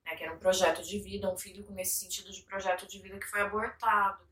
né? 0.06 0.16
que 0.16 0.24
era 0.24 0.34
um 0.34 0.38
projeto 0.38 0.84
de 0.84 1.00
vida, 1.00 1.32
um 1.32 1.38
filho 1.38 1.64
com 1.64 1.80
esse 1.80 1.96
sentido 1.96 2.32
de 2.32 2.44
projeto 2.44 2.86
de 2.88 3.02
vida 3.02 3.18
que 3.18 3.26
foi 3.26 3.42
abortado. 3.42 4.28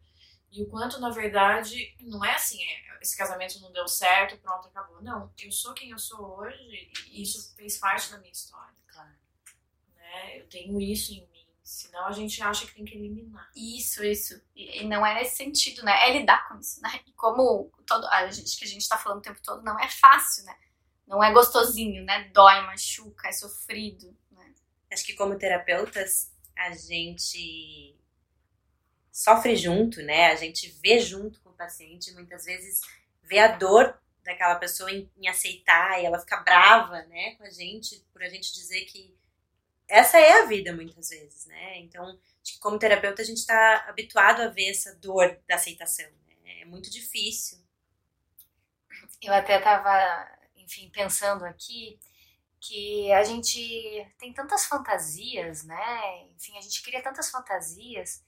E 0.51 0.61
o 0.61 0.69
quanto, 0.69 0.99
na 0.99 1.09
verdade, 1.09 1.95
não 2.01 2.23
é 2.23 2.35
assim, 2.35 2.61
é, 2.61 2.99
esse 3.01 3.17
casamento 3.17 3.59
não 3.59 3.71
deu 3.71 3.87
certo, 3.87 4.37
pronto, 4.37 4.67
acabou. 4.67 5.01
Não, 5.01 5.33
eu 5.41 5.51
sou 5.51 5.73
quem 5.73 5.89
eu 5.89 5.97
sou 5.97 6.37
hoje 6.37 6.91
e 7.07 7.23
isso 7.23 7.55
fez 7.55 7.79
parte 7.79 8.11
da 8.11 8.19
minha 8.19 8.31
história. 8.31 8.75
Claro. 8.87 9.22
Né? 10.13 10.39
Eu 10.39 10.47
tenho 10.47 10.79
isso 10.79 11.11
em 11.13 11.27
Senão 11.63 12.07
a 12.07 12.11
gente 12.11 12.43
acha 12.43 12.67
que 12.67 12.75
tem 12.75 12.83
que 12.83 12.97
eliminar. 12.97 13.49
Isso, 13.55 14.03
isso. 14.03 14.39
E 14.53 14.85
não 14.85 15.05
é 15.05 15.15
nesse 15.15 15.37
sentido, 15.37 15.81
né? 15.83 16.09
É 16.09 16.11
lidar 16.11 16.49
com 16.49 16.59
isso, 16.59 16.81
né? 16.81 16.99
E 17.07 17.11
como 17.13 17.71
todo, 17.87 18.05
a 18.07 18.29
gente 18.29 18.57
que 18.57 18.65
a 18.65 18.67
gente 18.67 18.87
tá 18.87 18.97
falando 18.97 19.19
o 19.19 19.21
tempo 19.21 19.41
todo 19.41 19.63
não 19.63 19.79
é 19.79 19.87
fácil, 19.87 20.43
né? 20.43 20.55
Não 21.07 21.23
é 21.23 21.31
gostosinho, 21.31 22.03
né? 22.03 22.29
Dói, 22.33 22.61
machuca, 22.63 23.29
é 23.29 23.31
sofrido, 23.31 24.13
né? 24.31 24.53
Acho 24.91 25.05
que 25.05 25.13
como 25.13 25.37
terapeutas 25.37 26.33
a 26.53 26.71
gente 26.73 27.97
sofre 29.09 29.55
junto, 29.55 30.01
né? 30.01 30.27
A 30.27 30.35
gente 30.35 30.69
vê 30.81 30.99
junto 30.99 31.39
com 31.39 31.49
o 31.49 31.57
paciente, 31.57 32.13
muitas 32.13 32.43
vezes 32.43 32.81
vê 33.23 33.39
a 33.39 33.55
dor 33.55 33.97
daquela 34.21 34.55
pessoa 34.55 34.91
em, 34.91 35.09
em 35.17 35.29
aceitar 35.29 36.01
e 36.01 36.05
ela 36.05 36.19
fica 36.19 36.37
brava, 36.37 37.01
né, 37.03 37.35
com 37.35 37.43
a 37.43 37.49
gente 37.49 38.05
por 38.13 38.23
a 38.23 38.29
gente 38.29 38.53
dizer 38.53 38.85
que 38.85 39.13
essa 39.87 40.17
é 40.19 40.41
a 40.41 40.45
vida 40.45 40.73
muitas 40.73 41.09
vezes, 41.09 41.45
né? 41.45 41.79
Então, 41.79 42.19
como 42.59 42.79
terapeuta, 42.79 43.21
a 43.21 43.25
gente 43.25 43.37
está 43.37 43.85
habituado 43.87 44.41
a 44.41 44.47
ver 44.47 44.69
essa 44.69 44.95
dor 44.95 45.39
da 45.47 45.55
aceitação. 45.55 46.09
Né? 46.43 46.61
É 46.61 46.65
muito 46.65 46.89
difícil. 46.89 47.59
Eu 49.21 49.33
até 49.33 49.57
estava, 49.57 50.27
enfim, 50.55 50.89
pensando 50.89 51.45
aqui 51.45 51.99
que 52.59 53.11
a 53.11 53.23
gente 53.23 53.59
tem 54.17 54.33
tantas 54.33 54.65
fantasias, 54.65 55.63
né? 55.63 56.27
Enfim, 56.35 56.57
a 56.57 56.61
gente 56.61 56.81
cria 56.81 57.03
tantas 57.03 57.29
fantasias, 57.29 58.23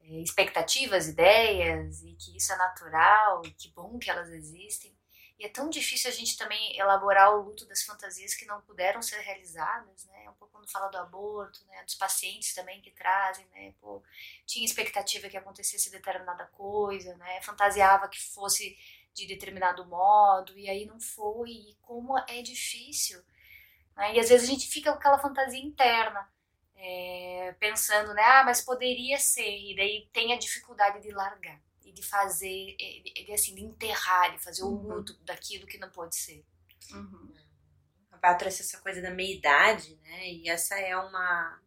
eh, 0.00 0.20
expectativas, 0.20 1.08
ideias, 1.08 2.02
e 2.02 2.14
que 2.14 2.36
isso 2.36 2.52
é 2.52 2.56
natural, 2.56 3.42
e 3.46 3.50
que 3.52 3.70
bom 3.70 3.98
que 3.98 4.10
elas 4.10 4.28
existem. 4.28 4.94
E 5.38 5.44
é 5.46 5.48
tão 5.48 5.68
difícil 5.68 6.10
a 6.10 6.14
gente 6.14 6.36
também 6.36 6.78
elaborar 6.78 7.34
o 7.34 7.42
luto 7.42 7.66
das 7.66 7.82
fantasias 7.82 8.34
que 8.34 8.44
não 8.44 8.60
puderam 8.62 9.02
ser 9.02 9.18
realizadas, 9.20 10.04
né? 10.06 10.28
Um 10.28 10.34
pouco 10.34 10.52
quando 10.52 10.70
fala 10.70 10.88
do 10.88 10.98
aborto, 10.98 11.64
né? 11.66 11.82
Dos 11.84 11.94
pacientes 11.94 12.54
também 12.54 12.80
que 12.80 12.90
trazem, 12.90 13.46
né? 13.52 13.74
Pô, 13.80 14.02
tinha 14.46 14.64
expectativa 14.64 15.28
que 15.28 15.36
acontecesse 15.36 15.90
determinada 15.90 16.46
coisa, 16.48 17.16
né? 17.16 17.40
Fantasiava 17.42 18.08
que 18.08 18.20
fosse 18.22 18.78
de 19.12 19.26
determinado 19.26 19.84
modo 19.86 20.56
e 20.58 20.68
aí 20.68 20.86
não 20.86 21.00
foi. 21.00 21.50
E 21.50 21.76
como 21.82 22.16
é 22.18 22.42
difícil, 22.42 23.22
né? 23.96 24.14
E 24.14 24.20
às 24.20 24.28
vezes 24.28 24.48
a 24.48 24.52
gente 24.52 24.68
fica 24.68 24.92
com 24.92 24.98
aquela 24.98 25.18
fantasia 25.18 25.60
interna. 25.60 26.30
É, 26.76 27.54
pensando, 27.60 28.12
né? 28.14 28.22
Ah, 28.24 28.42
mas 28.44 28.60
poderia 28.60 29.16
ser, 29.18 29.48
e 29.48 29.76
daí 29.76 30.08
tem 30.12 30.32
a 30.32 30.38
dificuldade 30.38 31.00
de 31.00 31.12
largar 31.12 31.60
de 31.90 32.02
fazer, 32.02 32.76
de, 32.76 33.32
assim, 33.32 33.54
de 33.54 33.62
enterrar, 33.62 34.36
de 34.36 34.42
fazer 34.42 34.62
o 34.62 34.68
uhum. 34.68 34.96
luto 34.96 35.14
daquilo 35.24 35.66
que 35.66 35.78
não 35.78 35.90
pode 35.90 36.16
ser. 36.16 36.44
Uhum. 36.92 37.32
A 38.10 38.16
Bá 38.18 38.34
trouxe 38.34 38.62
essa 38.62 38.78
coisa 38.78 39.00
da 39.00 39.10
meia-idade, 39.10 39.98
né? 40.02 40.28
E 40.30 40.48
essa 40.48 40.78
é 40.78 40.96
uma, 40.96 41.60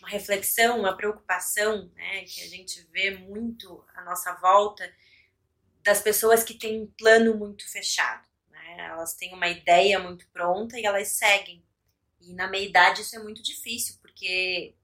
uma 0.00 0.08
reflexão, 0.08 0.80
uma 0.80 0.96
preocupação, 0.96 1.90
né? 1.94 2.24
Que 2.24 2.42
a 2.42 2.48
gente 2.48 2.82
vê 2.90 3.10
muito 3.18 3.84
à 3.94 4.02
nossa 4.02 4.34
volta 4.34 4.90
das 5.82 6.00
pessoas 6.00 6.42
que 6.42 6.54
têm 6.54 6.80
um 6.80 6.86
plano 6.86 7.36
muito 7.36 7.70
fechado. 7.70 8.26
Né? 8.50 8.86
Elas 8.88 9.14
têm 9.14 9.34
uma 9.34 9.48
ideia 9.48 9.98
muito 10.00 10.26
pronta 10.28 10.80
e 10.80 10.86
elas 10.86 11.08
seguem. 11.08 11.62
E 12.20 12.32
na 12.32 12.48
meia-idade 12.48 13.02
isso 13.02 13.14
é 13.14 13.22
muito 13.22 13.42
difícil, 13.42 13.98
porque 14.00 14.74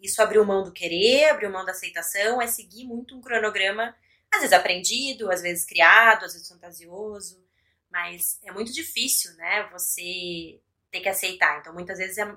isso 0.00 0.22
abriu 0.22 0.44
mão 0.44 0.62
do 0.62 0.72
querer, 0.72 1.28
abriu 1.28 1.50
mão 1.50 1.64
da 1.64 1.72
aceitação, 1.72 2.40
é 2.40 2.46
seguir 2.46 2.84
muito 2.84 3.14
um 3.14 3.20
cronograma 3.20 3.94
às 4.32 4.40
vezes 4.40 4.52
aprendido, 4.52 5.30
às 5.30 5.42
vezes 5.42 5.64
criado, 5.64 6.24
às 6.24 6.32
vezes 6.32 6.48
fantasioso, 6.48 7.44
mas 7.90 8.38
é 8.44 8.52
muito 8.52 8.72
difícil, 8.72 9.32
né, 9.34 9.68
você 9.70 10.60
ter 10.90 11.00
que 11.00 11.08
aceitar. 11.08 11.58
Então, 11.58 11.72
muitas 11.72 11.98
vezes 11.98 12.18
é, 12.18 12.36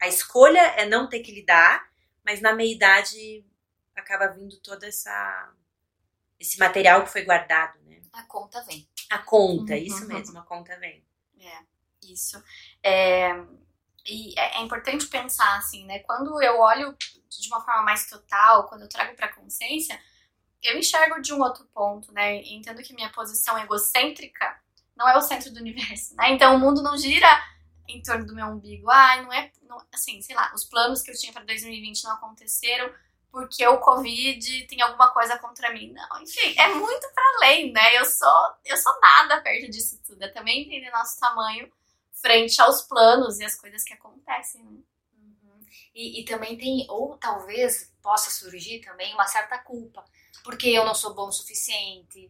a 0.00 0.08
escolha 0.08 0.60
é 0.76 0.86
não 0.86 1.08
ter 1.08 1.20
que 1.20 1.32
lidar, 1.32 1.88
mas 2.24 2.40
na 2.40 2.52
meia-idade 2.52 3.44
acaba 3.94 4.28
vindo 4.28 4.56
toda 4.60 4.86
essa 4.86 5.52
esse 6.38 6.58
material 6.58 7.02
que 7.02 7.10
foi 7.10 7.24
guardado, 7.24 7.80
né? 7.80 8.00
A 8.12 8.22
conta 8.22 8.62
vem. 8.62 8.88
A 9.10 9.18
conta, 9.18 9.72
uhum. 9.72 9.78
isso 9.78 10.06
mesmo, 10.06 10.38
a 10.38 10.42
conta 10.42 10.78
vem. 10.78 11.04
É, 11.40 11.58
isso. 12.02 12.40
É, 12.80 13.30
e 14.06 14.38
é, 14.38 14.58
é 14.58 14.62
importante 14.62 15.08
pensar 15.08 15.58
assim, 15.58 15.84
né? 15.84 15.98
Quando 16.00 16.40
eu 16.40 16.60
olho 16.60 16.96
de 17.28 17.48
uma 17.48 17.60
forma 17.64 17.82
mais 17.82 18.08
total, 18.08 18.68
quando 18.68 18.82
eu 18.82 18.88
trago 18.88 19.16
para 19.16 19.34
consciência, 19.34 20.00
eu 20.62 20.78
enxergo 20.78 21.20
de 21.20 21.32
um 21.32 21.40
outro 21.40 21.64
ponto, 21.74 22.12
né? 22.12 22.36
Entendo 22.42 22.82
que 22.82 22.94
minha 22.94 23.10
posição 23.10 23.58
egocêntrica 23.58 24.60
não 24.96 25.08
é 25.08 25.16
o 25.16 25.22
centro 25.22 25.52
do 25.52 25.60
universo, 25.60 26.14
né? 26.16 26.30
Então 26.32 26.56
o 26.56 26.58
mundo 26.58 26.82
não 26.82 26.96
gira 26.96 27.28
em 27.88 28.02
torno 28.02 28.26
do 28.26 28.34
meu 28.34 28.46
umbigo. 28.46 28.90
Ah, 28.90 29.22
não 29.22 29.32
é, 29.32 29.50
não, 29.62 29.78
assim, 29.92 30.20
sei 30.20 30.34
lá, 30.34 30.52
os 30.54 30.64
planos 30.64 31.02
que 31.02 31.10
eu 31.10 31.16
tinha 31.16 31.32
para 31.32 31.44
2020 31.44 32.04
não 32.04 32.12
aconteceram 32.12 32.92
porque 33.30 33.66
o 33.66 33.78
Covid 33.78 34.66
tem 34.66 34.80
alguma 34.80 35.12
coisa 35.12 35.38
contra 35.38 35.72
mim. 35.72 35.92
Não, 35.92 36.22
enfim, 36.22 36.54
é 36.58 36.68
muito 36.74 37.08
para 37.14 37.24
além, 37.36 37.72
né? 37.72 37.96
Eu 37.96 38.04
sou, 38.04 38.54
eu 38.64 38.76
sou 38.76 38.98
nada 39.00 39.40
perto 39.40 39.70
disso 39.70 40.00
tudo. 40.04 40.22
É 40.22 40.28
também 40.28 40.62
entender 40.62 40.90
nosso 40.90 41.18
tamanho 41.20 41.70
frente 42.12 42.60
aos 42.60 42.82
planos 42.82 43.38
e 43.38 43.44
as 43.44 43.54
coisas 43.54 43.84
que 43.84 43.94
acontecem, 43.94 44.62
né? 44.64 44.80
E, 45.94 46.20
e 46.20 46.24
também 46.24 46.56
tem, 46.56 46.86
ou 46.88 47.16
talvez 47.16 47.92
possa 48.02 48.30
surgir 48.30 48.80
também 48.80 49.12
uma 49.14 49.26
certa 49.26 49.58
culpa, 49.58 50.04
porque 50.44 50.68
eu 50.68 50.84
não 50.84 50.94
sou 50.94 51.14
bom 51.14 51.28
o 51.28 51.32
suficiente, 51.32 52.28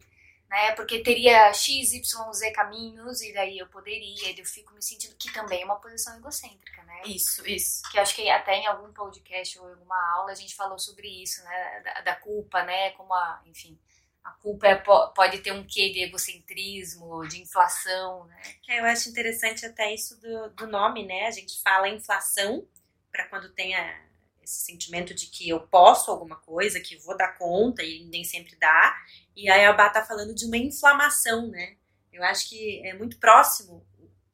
né? 0.49 0.71
Porque 0.73 1.01
teria 1.03 1.53
X, 1.53 1.93
Y, 1.93 2.33
Z 2.33 2.51
caminhos 2.51 3.21
e 3.21 3.31
daí 3.33 3.59
eu 3.59 3.67
poderia, 3.67 4.31
e 4.31 4.39
eu 4.39 4.45
fico 4.45 4.73
me 4.73 4.83
sentindo 4.83 5.15
que 5.15 5.31
também 5.31 5.61
é 5.61 5.65
uma 5.65 5.79
posição 5.79 6.17
egocêntrica, 6.17 6.83
né? 6.83 7.01
Isso, 7.05 7.47
isso. 7.47 7.83
Que 7.91 7.99
acho 7.99 8.15
que 8.15 8.27
até 8.29 8.55
em 8.55 8.67
algum 8.67 8.91
podcast 8.91 9.59
ou 9.59 9.69
em 9.69 9.73
alguma 9.73 10.13
aula 10.15 10.31
a 10.31 10.35
gente 10.35 10.55
falou 10.55 10.79
sobre 10.79 11.07
isso, 11.07 11.43
né? 11.43 11.81
Da, 11.83 12.01
da 12.01 12.15
culpa, 12.15 12.63
né? 12.63 12.91
Como 12.91 13.13
a, 13.13 13.41
enfim, 13.45 13.79
a 14.23 14.31
culpa 14.31 14.67
é, 14.67 14.75
pode 14.75 15.39
ter 15.39 15.51
um 15.51 15.65
quê 15.65 15.89
de 15.91 16.03
egocentrismo, 16.03 17.27
de 17.27 17.41
inflação, 17.41 18.25
né? 18.25 18.41
É, 18.67 18.79
eu 18.79 18.85
acho 18.85 19.09
interessante 19.09 19.65
até 19.65 19.93
isso 19.93 20.19
do, 20.19 20.49
do 20.51 20.67
nome, 20.67 21.05
né? 21.05 21.27
A 21.27 21.31
gente 21.31 21.61
fala 21.61 21.87
inflação 21.87 22.67
para 23.11 23.27
quando 23.27 23.49
tem 23.49 23.75
a, 23.75 24.01
esse 24.43 24.65
sentimento 24.65 25.13
de 25.13 25.27
que 25.27 25.47
eu 25.47 25.59
posso 25.61 26.09
alguma 26.09 26.35
coisa, 26.37 26.79
que 26.79 26.97
vou 26.97 27.15
dar 27.15 27.37
conta 27.37 27.83
e 27.83 28.05
nem 28.05 28.23
sempre 28.23 28.55
dá. 28.55 28.97
E 29.35 29.49
aí 29.49 29.65
a 29.65 29.73
Bá 29.73 29.89
tá 29.89 30.03
falando 30.03 30.33
de 30.33 30.45
uma 30.45 30.57
inflamação, 30.57 31.47
né? 31.47 31.77
Eu 32.11 32.23
acho 32.23 32.49
que 32.49 32.85
é 32.85 32.93
muito 32.93 33.17
próximo 33.17 33.85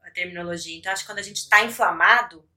a 0.02 0.10
terminologia. 0.10 0.78
Então, 0.78 0.92
acho 0.92 1.04
que 1.04 1.10
quando 1.10 1.20
a 1.20 1.24
gente 1.24 1.38
está 1.38 1.64
inflamado, 1.64 2.48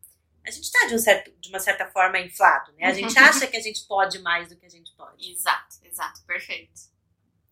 a 0.46 0.50
gente 0.50 0.64
está 0.64 0.86
de, 0.86 0.94
um 0.94 0.98
certo, 0.98 1.32
de 1.38 1.48
uma 1.48 1.60
certa 1.60 1.86
forma 1.86 2.18
inflado, 2.18 2.72
né? 2.72 2.86
A 2.86 2.92
gente 2.92 3.16
acha 3.18 3.46
que 3.46 3.56
a 3.56 3.60
gente 3.60 3.84
pode 3.86 4.18
mais 4.20 4.48
do 4.48 4.56
que 4.56 4.64
a 4.64 4.70
gente 4.70 4.92
pode. 4.92 5.30
Exato, 5.30 5.76
exato, 5.82 6.22
perfeito. 6.24 6.80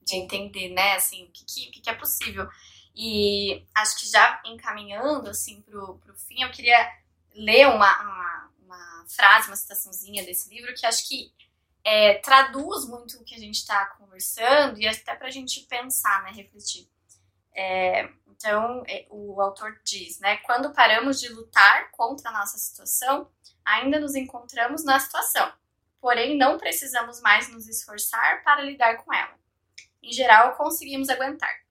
De 0.02 0.16
entender, 0.16 0.70
né, 0.70 0.94
assim, 0.94 1.24
o 1.24 1.30
que, 1.30 1.44
que, 1.44 1.80
que 1.80 1.90
é 1.90 1.94
possível. 1.94 2.48
E 2.94 3.66
acho 3.74 3.98
que 3.98 4.06
já 4.08 4.40
encaminhando, 4.46 5.28
assim, 5.28 5.60
pro, 5.62 5.98
pro 5.98 6.16
fim, 6.16 6.42
eu 6.42 6.50
queria 6.50 6.90
ler 7.34 7.66
uma, 7.66 8.02
uma, 8.02 8.50
uma 8.66 9.06
frase, 9.08 9.48
uma 9.48 9.56
citaçãozinha 9.56 10.24
desse 10.24 10.52
livro 10.52 10.74
que 10.74 10.84
acho 10.84 11.08
que 11.08 11.32
é, 11.84 12.14
traduz 12.14 12.84
muito 12.86 13.16
o 13.16 13.24
que 13.24 13.34
a 13.34 13.38
gente 13.38 13.56
está 13.56 13.86
conversando 13.86 14.78
e 14.78 14.88
até 14.88 15.14
para 15.14 15.28
a 15.28 15.30
gente 15.30 15.60
pensar, 15.60 16.24
né, 16.24 16.32
refletir. 16.32 16.90
É, 17.54 18.10
então, 18.26 18.82
é, 18.86 19.06
o 19.08 19.40
autor 19.40 19.80
diz, 19.84 20.18
né, 20.18 20.38
quando 20.38 20.74
paramos 20.74 21.20
de 21.20 21.28
lutar 21.28 21.90
contra 21.92 22.28
a 22.28 22.32
nossa 22.32 22.58
situação, 22.58 23.30
ainda 23.64 24.00
nos 24.00 24.14
encontramos 24.14 24.84
na 24.84 24.98
situação, 24.98 25.52
porém 26.00 26.36
não 26.36 26.58
precisamos 26.58 27.20
mais 27.20 27.48
nos 27.48 27.68
esforçar 27.68 28.42
para 28.42 28.62
lidar 28.62 28.96
com 29.04 29.14
ela. 29.14 29.38
Em 30.02 30.12
geral, 30.12 30.56
conseguimos 30.56 31.08
aguentar. 31.08 31.66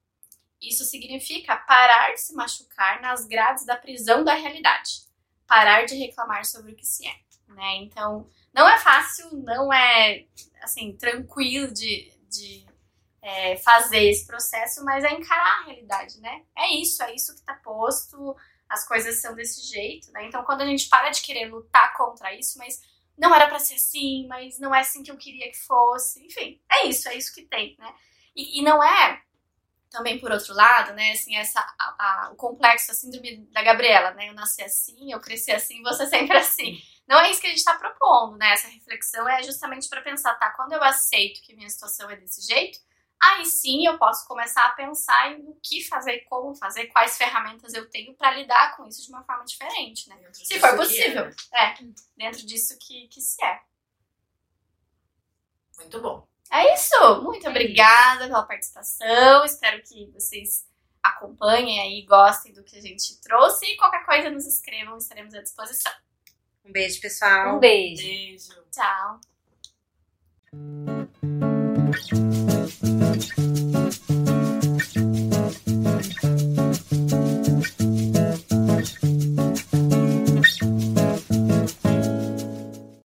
Isso 0.62 0.86
significa 0.86 1.58
parar 1.58 2.14
de 2.14 2.22
se 2.22 2.34
machucar 2.34 3.02
nas 3.02 3.26
grades 3.26 3.66
da 3.66 3.76
prisão 3.76 4.24
da 4.24 4.34
realidade, 4.34 5.05
parar 5.48 5.86
de 5.86 5.96
reclamar 5.96 6.46
sobre 6.46 6.72
o 6.72 6.76
que 6.76 6.86
se 6.86 7.08
é, 7.08 7.16
né? 7.48 7.76
Então, 7.78 8.30
não 8.54 8.68
é 8.68 8.78
fácil, 8.80 9.30
não 9.44 9.72
é, 9.72 10.26
assim, 10.62 10.96
tranquilo 10.96 11.74
de, 11.74 12.12
de 12.30 12.66
é, 13.22 13.58
fazer 13.58 14.10
esse 14.10 14.26
processo, 14.26 14.84
mas 14.84 15.04
é 15.04 15.12
encarar 15.12 15.62
a 15.62 15.66
realidade, 15.66 16.20
né? 16.22 16.44
É 16.58 16.74
isso, 16.74 17.02
é 17.04 17.14
isso 17.14 17.36
que 17.36 17.42
tá 17.42 17.56
posto, 17.56 18.36
as 18.70 18.88
coisas 18.88 19.22
são 19.22 19.36
desse 19.36 19.62
jeito, 19.68 20.12
né? 20.12 20.26
Então, 20.28 20.44
quando 20.44 20.62
a 20.62 20.66
gente 20.66 20.90
para 20.90 21.10
de 21.10 21.22
querer 21.22 21.52
lutar 21.52 21.94
contra 21.96 22.34
isso, 22.34 22.58
mas 22.58 22.82
não 23.18 23.34
era 23.34 23.48
para 23.48 23.60
ser 23.60 23.76
assim, 23.76 24.28
mas 24.28 24.60
não 24.60 24.74
é 24.74 24.82
assim 24.82 25.04
que 25.04 25.12
eu 25.12 25.18
queria 25.18 25.50
que 25.50 25.58
fosse, 25.60 26.26
enfim, 26.26 26.62
é 26.72 26.86
isso, 26.88 27.08
é 27.08 27.16
isso 27.16 27.34
que 27.34 27.44
tem, 27.44 27.76
né? 27.80 27.94
E, 28.36 28.60
e 28.60 28.64
não 28.64 28.84
é 28.84 29.22
também 29.96 30.20
por 30.20 30.30
outro 30.30 30.54
lado, 30.54 30.94
né, 30.94 31.14
assim, 31.14 31.38
essa, 31.38 31.60
a, 31.80 31.96
a, 32.28 32.32
o 32.32 32.36
complexo, 32.36 32.92
a 32.92 32.94
síndrome 32.94 33.48
da 33.52 33.64
Gabriela, 33.64 34.12
né, 34.12 34.30
eu 34.30 34.34
nasci 34.34 34.62
assim, 34.62 35.12
eu 35.12 35.22
cresci 35.22 35.52
assim, 35.52 35.82
você 35.82 36.06
sempre 36.08 36.38
assim. 36.38 36.78
Não 37.08 37.20
é 37.20 37.32
isso 37.32 37.40
que 37.40 37.48
a 37.48 37.50
gente 37.52 37.60
está 37.60 37.76
propondo, 37.78 38.36
né? 38.36 38.52
Essa 38.54 38.68
reflexão 38.68 39.30
é 39.30 39.44
justamente 39.44 39.88
para 39.88 40.02
pensar, 40.02 40.34
tá? 40.40 40.50
Quando 40.50 40.74
eu 40.74 40.84
aceito 40.84 41.40
que 41.44 41.56
minha 41.56 41.70
situação 41.70 42.10
é 42.10 42.16
desse 42.16 42.42
jeito, 42.42 42.80
aí 43.22 43.46
sim 43.46 43.86
eu 43.86 43.96
posso 44.00 44.28
começar 44.28 44.66
a 44.66 44.72
pensar 44.72 45.32
em 45.32 45.42
o 45.42 45.56
que 45.64 45.88
fazer, 45.88 46.22
como 46.22 46.56
fazer, 46.56 46.88
quais 46.88 47.16
ferramentas 47.16 47.76
eu 47.76 47.88
tenho 47.92 48.16
para 48.16 48.32
lidar 48.32 48.76
com 48.76 48.88
isso 48.88 49.04
de 49.04 49.10
uma 49.10 49.24
forma 49.24 49.46
diferente, 49.46 50.10
né? 50.10 50.16
Dentro 50.16 50.44
se 50.44 50.60
for 50.60 50.76
possível. 50.76 51.30
É, 51.54 51.66
é, 51.66 51.78
dentro 52.18 52.44
disso 52.44 52.76
que, 52.82 53.08
que 53.08 53.22
se 53.22 53.44
é. 53.46 53.62
Muito 55.78 56.02
bom. 56.02 56.28
É 56.52 56.74
isso. 56.74 57.22
Muito 57.22 57.46
é 57.46 57.50
obrigada 57.50 58.22
isso. 58.22 58.30
pela 58.30 58.44
participação. 58.44 59.46
Espero 59.46 59.82
que 59.82 60.10
vocês 60.12 60.66
acompanhem 61.04 61.80
aí, 61.80 62.06
gostem 62.06 62.54
do 62.54 62.64
que 62.64 62.78
a 62.78 62.82
gente 62.82 63.20
trouxe. 63.22 63.66
E 63.66 63.78
qualquer 63.78 64.06
coisa 64.06 64.30
nos 64.30 64.46
escrevam, 64.46 64.98
estaremos 64.98 65.34
à 65.34 65.42
disposição. 65.42 65.92
Um 66.66 66.72
beijo, 66.72 67.00
pessoal. 67.00 67.58
Um 67.58 67.60
beijo. 67.60 68.04
Beijo. 68.04 68.66
Tchau. 68.72 69.20